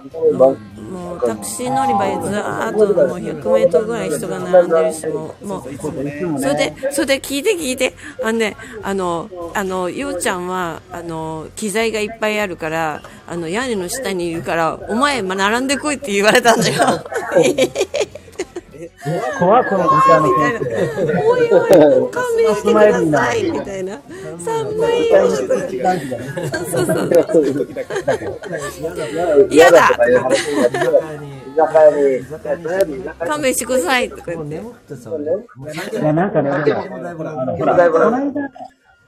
[0.93, 17.05] もうタクシー乗り場へずーっともう100メートルぐらい人が並んでるし、もう、もう、それで、それで聞いて聞いて、あのね、あの、あの、ようちゃんは、あの、機材がいっぱいあるから、あの、屋根の下にいるから、お前、ま並んでこいって言われたんだよ。
[19.39, 21.13] 怖っこの三鷹の先生。
[21.23, 21.67] おいお
[22.09, 24.01] い、勘弁してくださいみたいな。
[24.39, 25.31] 寒いよ。
[25.31, 27.11] そうそう。
[29.51, 29.91] 嫌だ
[33.27, 34.55] 勘弁してくださいとか言って。
[34.55, 34.59] い
[36.03, 36.71] や、なんかね、ほら、
[37.15, 38.33] この間、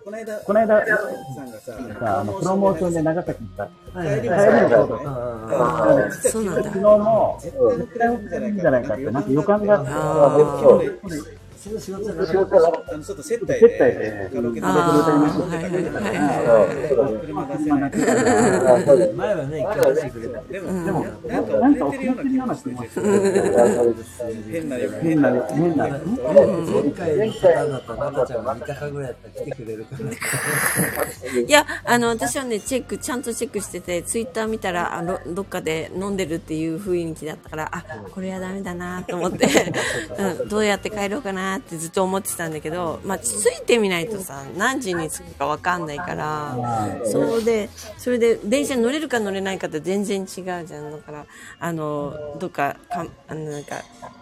[0.04, 3.98] この間、この間、さんがさ、さ、あの、プロモーションで長崎に行った。
[3.98, 5.06] はい帰りのことで。
[5.06, 6.62] ああ、そうなんだ。
[6.62, 6.80] 昨日。
[6.82, 10.40] の、絶対起きてるんじゃないかって、なんか予感があっ
[11.70, 12.26] て、あその仕事じゃな
[13.04, 14.92] ちょっと接待接待で、カラオケでああ、
[15.40, 17.20] はいはいはいはい。
[17.20, 17.90] 車出せな。
[17.90, 23.00] くて前はね、一回出してくれたでも、なんか遅れてるような気もして、
[24.50, 31.40] 変な変な、変な、前回のパターンだったら、またちゃんが三鷹ぐらいやったら来てくれるから。
[31.40, 39.46] いや、あの、私はね、チェック、ちゃんとチェックしてて、ツイッター見たら、あの、どっかで飲んでるっていう雰囲気だったから、あ、これはダメだなと思って、
[40.18, 46.56] うん、どうやって帰ろうかなってずっと思ってたんだけど、まあ、ついてみないとさ、何時に着くかわかんないから、
[47.04, 50.92] そうで、それで、電車に乗れるか乗れないかって全然違うじゃん。
[50.92, 51.26] だから、
[51.60, 53.76] あの、どっか、かあの、なんか、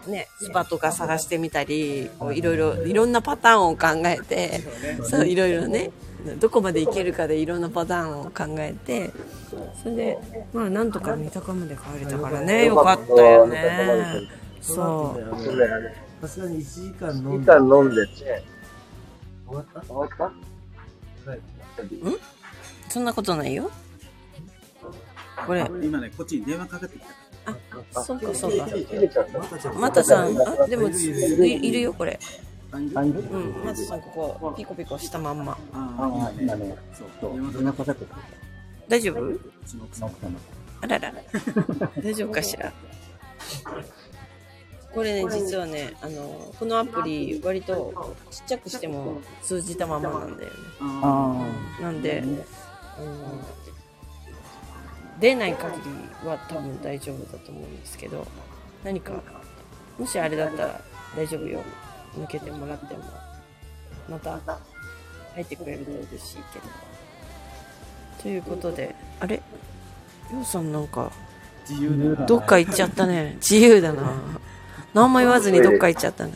[0.07, 4.61] ね、スパとか探してみたり、いろいろ、いろんなパターンを考えて、
[5.03, 5.91] そう、いろいろね、
[6.39, 9.11] どこまで行けるかでいろんなパターンを考えて、
[9.81, 10.17] それで、
[10.53, 14.43] まあ、なんとか三鷹まで帰れたからね、よかったよね。
[14.61, 16.12] そう。
[16.23, 18.43] さすがに1時間飲ん時で間飲んでて、
[19.45, 19.81] 終わった？
[19.81, 20.23] 終わった？
[21.29, 21.39] はい
[22.89, 23.69] そんなことないよ。
[25.45, 27.03] これ、今ね、こっちに電話かかってき
[27.43, 27.99] た。
[27.99, 28.67] あ、そうかそうか。
[28.67, 32.17] またちゃんまたさん、あ、でも、いいるよ、これ。
[32.71, 35.57] あ、いるうん、またさん、ここ、ピコピコしたまんま。
[35.73, 36.73] ああ、今ね、
[37.19, 38.21] そう、電話かかってくる。
[38.87, 39.39] 大丈夫？
[40.81, 41.13] あらら。
[42.01, 42.71] 大丈夫かしら？
[44.93, 50.55] これね、実はね、あの、このアプリ、割とちっちゃくしても通じたままなんだよね。
[50.81, 51.47] あ
[51.81, 52.23] なんで、
[52.97, 53.39] あの、
[55.19, 55.75] 出ない限
[56.23, 58.27] りは多分大丈夫だと思うんですけど、
[58.83, 59.13] 何か
[59.97, 60.81] もしあれだったら
[61.15, 61.61] 大丈夫よ。
[62.15, 63.03] 抜けてもらっても。
[64.09, 64.39] また
[65.33, 66.65] 入ってくれると嬉しいけど。
[68.21, 69.41] ということで、あれ？
[70.31, 71.11] りょうさんなんか、
[71.67, 73.37] 自由だどっか行っちゃったね。
[73.37, 74.13] 自由だな。
[74.93, 76.33] 何も言わずにどっか行っちゃったね。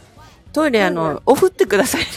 [0.53, 2.07] トイレ、あの、オフってくださいね。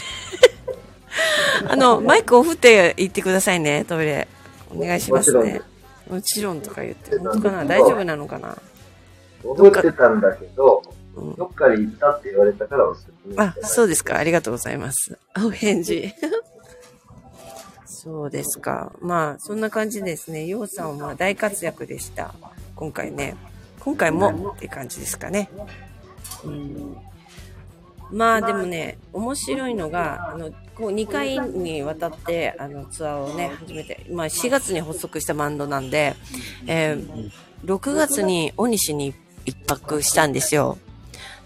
[1.69, 4.27] あの、マイクオフって言ってくださいね、トイレ。
[4.73, 5.61] お願いしますね。
[6.09, 7.17] もちろんとか言って。
[7.17, 8.57] 本当かな大丈夫なのかな？
[9.43, 10.87] 覚えてたんだけど、う
[11.31, 14.17] んどっかに行ったって言われたからお説明してあ、そうですか。
[14.17, 15.17] ありがとうございます。
[15.45, 16.13] お返事。
[17.85, 18.93] そうですか。
[19.01, 20.45] まあ、そんな感じですね。
[20.45, 22.33] ようさんは大活躍でした。
[22.75, 23.35] 今回ね。
[23.81, 25.49] 今回もって感じですかね。
[28.11, 36.15] まあでもね、面白いのが、あの、こう2回にわたって、あの、ツアーをね、始めて、まあ4月に発足したバンドなんで、
[36.67, 37.31] えー
[37.65, 39.13] 6月に大西に
[39.45, 40.77] 一泊したんですよ。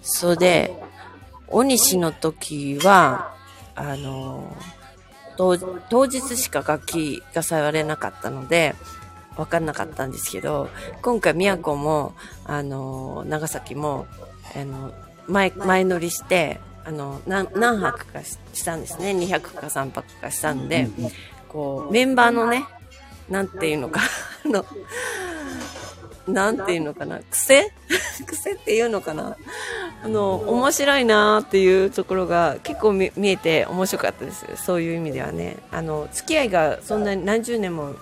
[0.02, 0.84] それで、
[1.48, 3.36] 大西の時は、
[3.76, 4.56] あの、
[5.38, 8.76] 当当日しか楽器が触れなかったので、
[9.36, 10.70] わかんなかったんですけど、
[11.02, 12.14] 今回宮古も、
[12.46, 14.08] あの、長崎も、
[14.56, 14.94] あの、
[15.28, 19.12] 前、前乗りして、あの、何、何泊かししたんですね。
[19.12, 20.88] 200か3泊かしたんで、
[21.50, 22.66] こう、メンバーのね、
[23.30, 24.02] なんていうのか、
[24.46, 24.66] あの、
[26.28, 27.72] なんていうのかな、癖？
[28.26, 29.36] 癖っていうのかな
[30.04, 34.46] あの、面白いなーっていうところが結構見見えて面白かったです。
[34.56, 35.58] そういう意味ではね。
[35.72, 37.96] あの、付き合いがそんなに何十年も、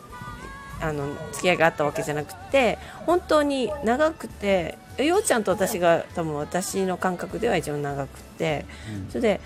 [0.82, 8.66] あの、付き合いがあったわけじゃなくて、本当に長くて、ようちゃんと私が多分私の感覚では一番長くて、
[9.10, 9.42] それで、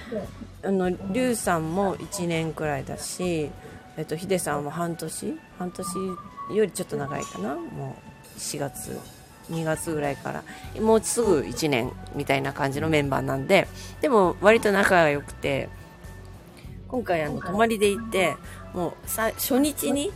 [0.63, 3.49] あの、りゅうさんも1年くらいだし、
[3.97, 5.39] えっと、ヒデさんも半年？
[5.57, 5.87] 半年
[6.55, 7.55] よりちょっと長いかな？
[7.55, 7.97] も
[8.35, 8.99] う4月
[9.49, 10.43] 2月ぐらいから。
[10.81, 13.67] もうすぐ1年みたいな感じのメンバーなんで
[14.01, 15.69] でも割と仲が良くて
[16.87, 18.35] 今回あの泊まりで行って
[18.73, 20.11] もうさ初日に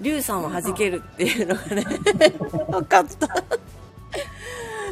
[0.00, 1.84] リュウさんを弾けるっていうのがね
[2.70, 3.28] 分かった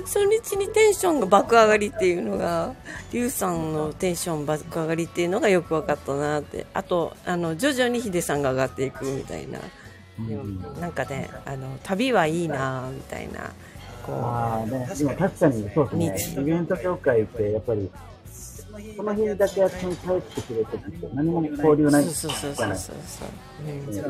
[0.04, 2.74] 初日にテンションが爆上がりっていうのが
[3.12, 6.66] リュウさんのテンション爆上がりっていうのがよく分かったなって。
[6.72, 9.58] あとあの徐々にヒデさんが上がっていくみたいな。
[10.18, 10.44] でも
[10.80, 13.52] なんかねあの旅はいいなみたいな
[14.08, 17.90] こああね、でも確かにそうですね、イベント業界ってやっぱり、
[18.96, 22.04] その日だけ休み帰ってくるときって何も交流うない。
[22.04, 22.96] そうそうそうそう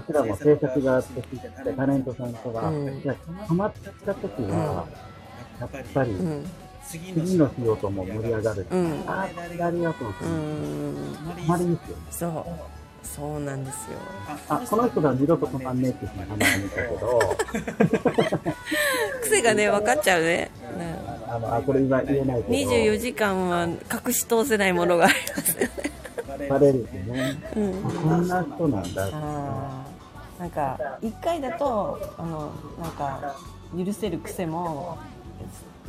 [0.07, 1.23] ちらも制作があって、
[1.77, 3.03] タレントさんとか、うん。
[3.03, 3.73] じゃあハマっ
[4.05, 4.87] たときは、
[5.61, 6.45] やっぱり、うん。
[6.87, 8.67] 次次の仕事も盛り上がる。
[8.71, 9.05] うん。
[9.07, 11.43] ああ、ありがとうとう思って。
[11.43, 11.97] んたまりですよ。
[12.11, 12.79] そう。
[13.03, 13.99] そうなんですよ。
[14.49, 17.21] あ、この人が二度と止まんねえって人たまに見たけど、
[19.23, 20.51] 癖がね分かっちゃうね。
[20.77, 25.89] ねあの、あ、これ今言えないけど、24時間は隠し通せないものがありますよね。
[26.49, 27.37] バレるってね。
[27.57, 27.87] うん。
[27.87, 29.11] あこんな人なんだ
[30.39, 33.37] なんか1回だとあのなんか
[33.77, 34.97] 許せる癖も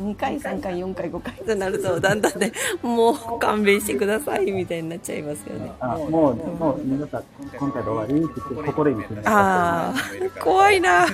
[0.02, 5.72] 2回3回4回5回となるとだんだんねもう勘弁してくださいみたいになっちゃいますよね。
[5.80, 7.24] あ、もう、もう、皆さん、
[7.60, 9.32] 今回で終わりって心に決めた。
[9.32, 9.96] ああ
[10.42, 11.06] 怖いな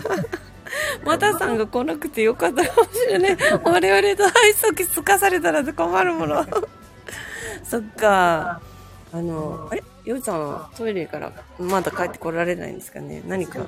[1.03, 3.37] またさんが来なくてよかったかもしれない。
[3.63, 6.45] 我々と愛想つかされたら困るもの。
[7.63, 8.61] そっか。
[9.13, 9.83] あのあれ？
[10.05, 13.23] ようちゃんはトイレからまだ帰ってこられないんですかね？
[13.27, 13.59] 何か。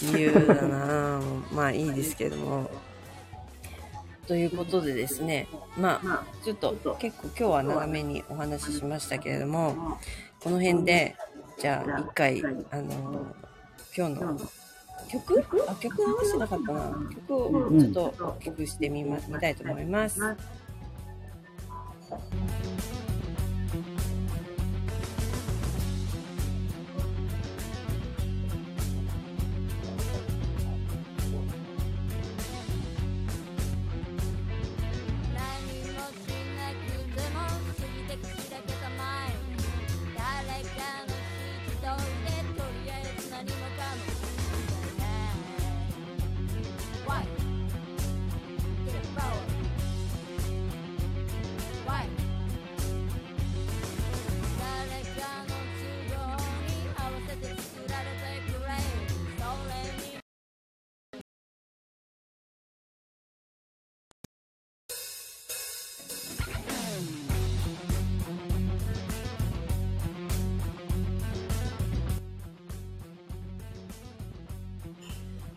[0.00, 1.20] 自由だな。
[1.52, 2.70] まあいいですけども。
[4.28, 5.46] ということでですね、
[5.76, 9.98] まあ、ちょっと結構今日は長めにお話ししましたけれども、
[10.40, 11.14] この辺で、
[11.60, 13.26] じゃあ一回、あの、
[13.96, 14.40] 今日の
[15.08, 15.44] 曲？
[15.68, 16.94] あ、曲流してなかったな。
[17.14, 20.20] 曲をちょっと大きくしてみま、見たいと思います。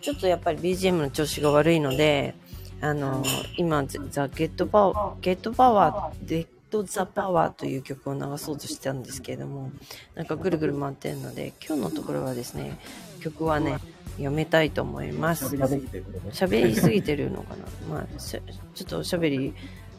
[0.01, 2.35] ちょっとやっぱり BGM の調子が悪いので、
[2.81, 3.23] あの、
[3.57, 9.71] 今、ザ・ゲットパワー、ゲットパワー、ゲット・ザ・パワーという曲を流そうとしてたんですけれども、
[10.15, 12.79] なんかぐるぐる回ってるので、今日のところはですね、
[13.19, 13.79] 曲はね、
[14.17, 15.45] やめたいと思います。
[15.47, 17.55] 喋りすぎてるのか
[17.89, 17.95] な？
[17.95, 19.53] まあ、ちょっと喋り、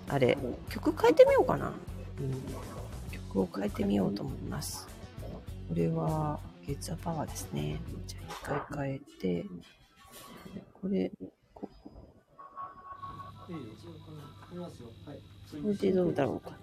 [0.08, 0.38] あれ、
[0.70, 1.72] 曲変えてみようかな。
[2.20, 2.34] うん、
[3.12, 4.88] 曲を変えてみようと思います。
[5.68, 7.80] これは、ゲッツアパワーですね。
[8.06, 8.18] じゃ
[8.52, 9.46] あ一回変えて、
[10.80, 11.10] これ、
[11.52, 11.72] ここ
[15.64, 16.56] れでどうだろうか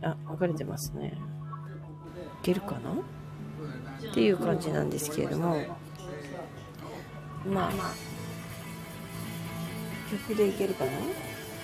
[0.00, 0.10] な。
[0.10, 1.16] あ、分かれてますね。
[2.42, 2.92] いけるかな？
[2.92, 5.62] っていう感じなんですけれども、
[7.46, 7.72] まあ、
[10.28, 10.90] 曲でいけるかな？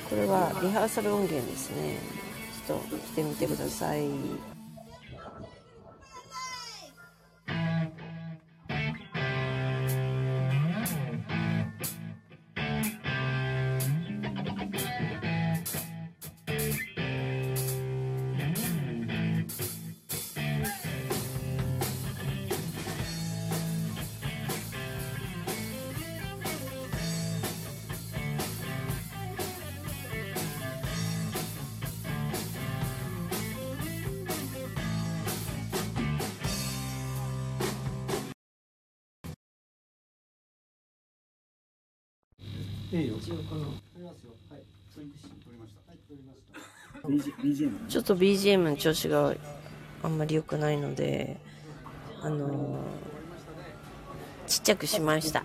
[0.08, 1.98] これはリハーサル音源ですね。
[2.66, 4.08] ちょっと来てみてください。
[47.88, 49.34] ちょっと BGM の調子が
[50.02, 51.36] あんまり良くないので、
[52.22, 53.14] あのー
[54.46, 55.42] ちっちゃくしました。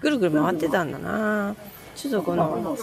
[0.00, 1.56] ぐるぐる回ってたんだな
[1.94, 2.76] ちょっとこの。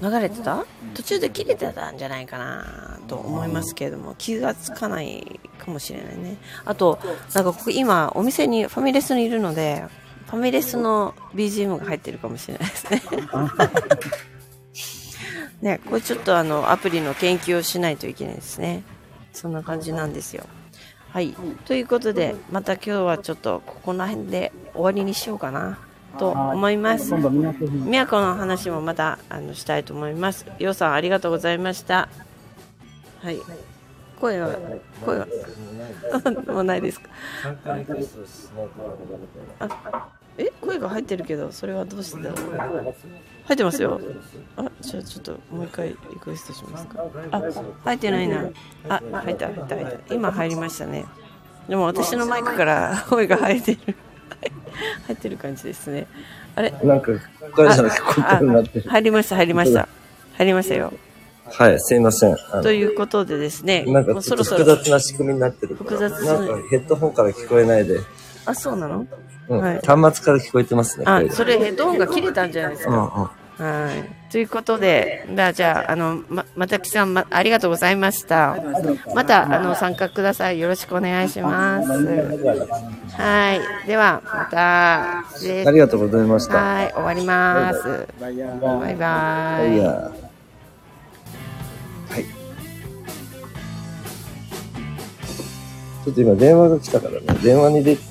[0.00, 0.64] 流れてた？
[0.94, 6.36] 途中で切れてたんじゃないかなと思いますけれども気がつかないかもしれないね。
[6.64, 6.98] あと
[7.34, 9.84] なんかここ今お店にファミレスにいるので
[10.26, 13.02] ファミレスの BGM が入ってるかもしれないですね。
[15.62, 18.82] ねこれちょっとあのアプリの研究をしないといけないですね。
[19.32, 20.44] そんな感じなんですよ。
[21.10, 21.34] はい。
[21.64, 25.78] ということでまた今日はちょっとここら辺で終わりにしようかな
[26.18, 30.46] と思いますみなとに宮古の話もまたあのしたいと思います。
[30.58, 32.08] ようさんありがとうございました。
[33.22, 33.38] はい。
[34.20, 34.50] 声は、
[35.04, 35.26] 声は、
[36.52, 37.08] もうないですか？
[37.42, 40.08] 参加リクエストしないとダメだみたいな。
[40.38, 42.22] え、声が入ってるけど、それはどうして？
[42.22, 42.94] だろう。
[43.44, 44.00] 入ってますよ。
[44.56, 47.04] あ、じゃあちょっともう一回リクエストしますか。
[47.30, 47.42] あ、
[47.84, 48.44] 入ってないな。
[48.88, 50.14] あ、入った、入った、入った。
[50.14, 51.04] 今入りましたね。
[51.68, 53.94] でも私のマイクから声が入ってる。
[55.06, 56.06] 入ってる感じですね。
[56.54, 56.72] あれ？
[56.82, 57.12] なんか、
[57.54, 58.90] 彼氏の聞こえてるようになってる。
[58.90, 59.88] 入りました、入りました。
[60.34, 60.92] 入りましたよ。
[61.50, 62.36] はい、すいません。
[62.62, 65.90] ということでですね、なんかちょっと複雑な仕組みになってるから。
[65.90, 68.00] 複雑なんかヘッドホンから聞こえないで。
[68.44, 69.06] あ、そうなの？
[69.48, 69.60] うん。
[69.60, 71.04] はい端末から聞こえてますね。
[71.06, 73.00] あそれヘッドホンが切れたんじゃないですうんか。
[73.16, 73.37] うん。
[73.58, 74.30] はい。
[74.30, 78.56] ということで、じゃあ、じゃあ、あの、ま、またきさん、ま、ありがとうございました。
[79.14, 80.60] また、あの、参加ください。
[80.60, 81.88] よろしくお願いします。
[81.90, 83.88] はい。
[83.88, 85.24] では、また、あ
[85.72, 86.54] りがとうございました。
[86.54, 88.06] はい、終わります。
[88.20, 88.36] バイ。
[88.36, 90.12] バイは
[92.16, 92.24] い。
[96.04, 98.07] ちょっと今電話が来たからね、電話に出て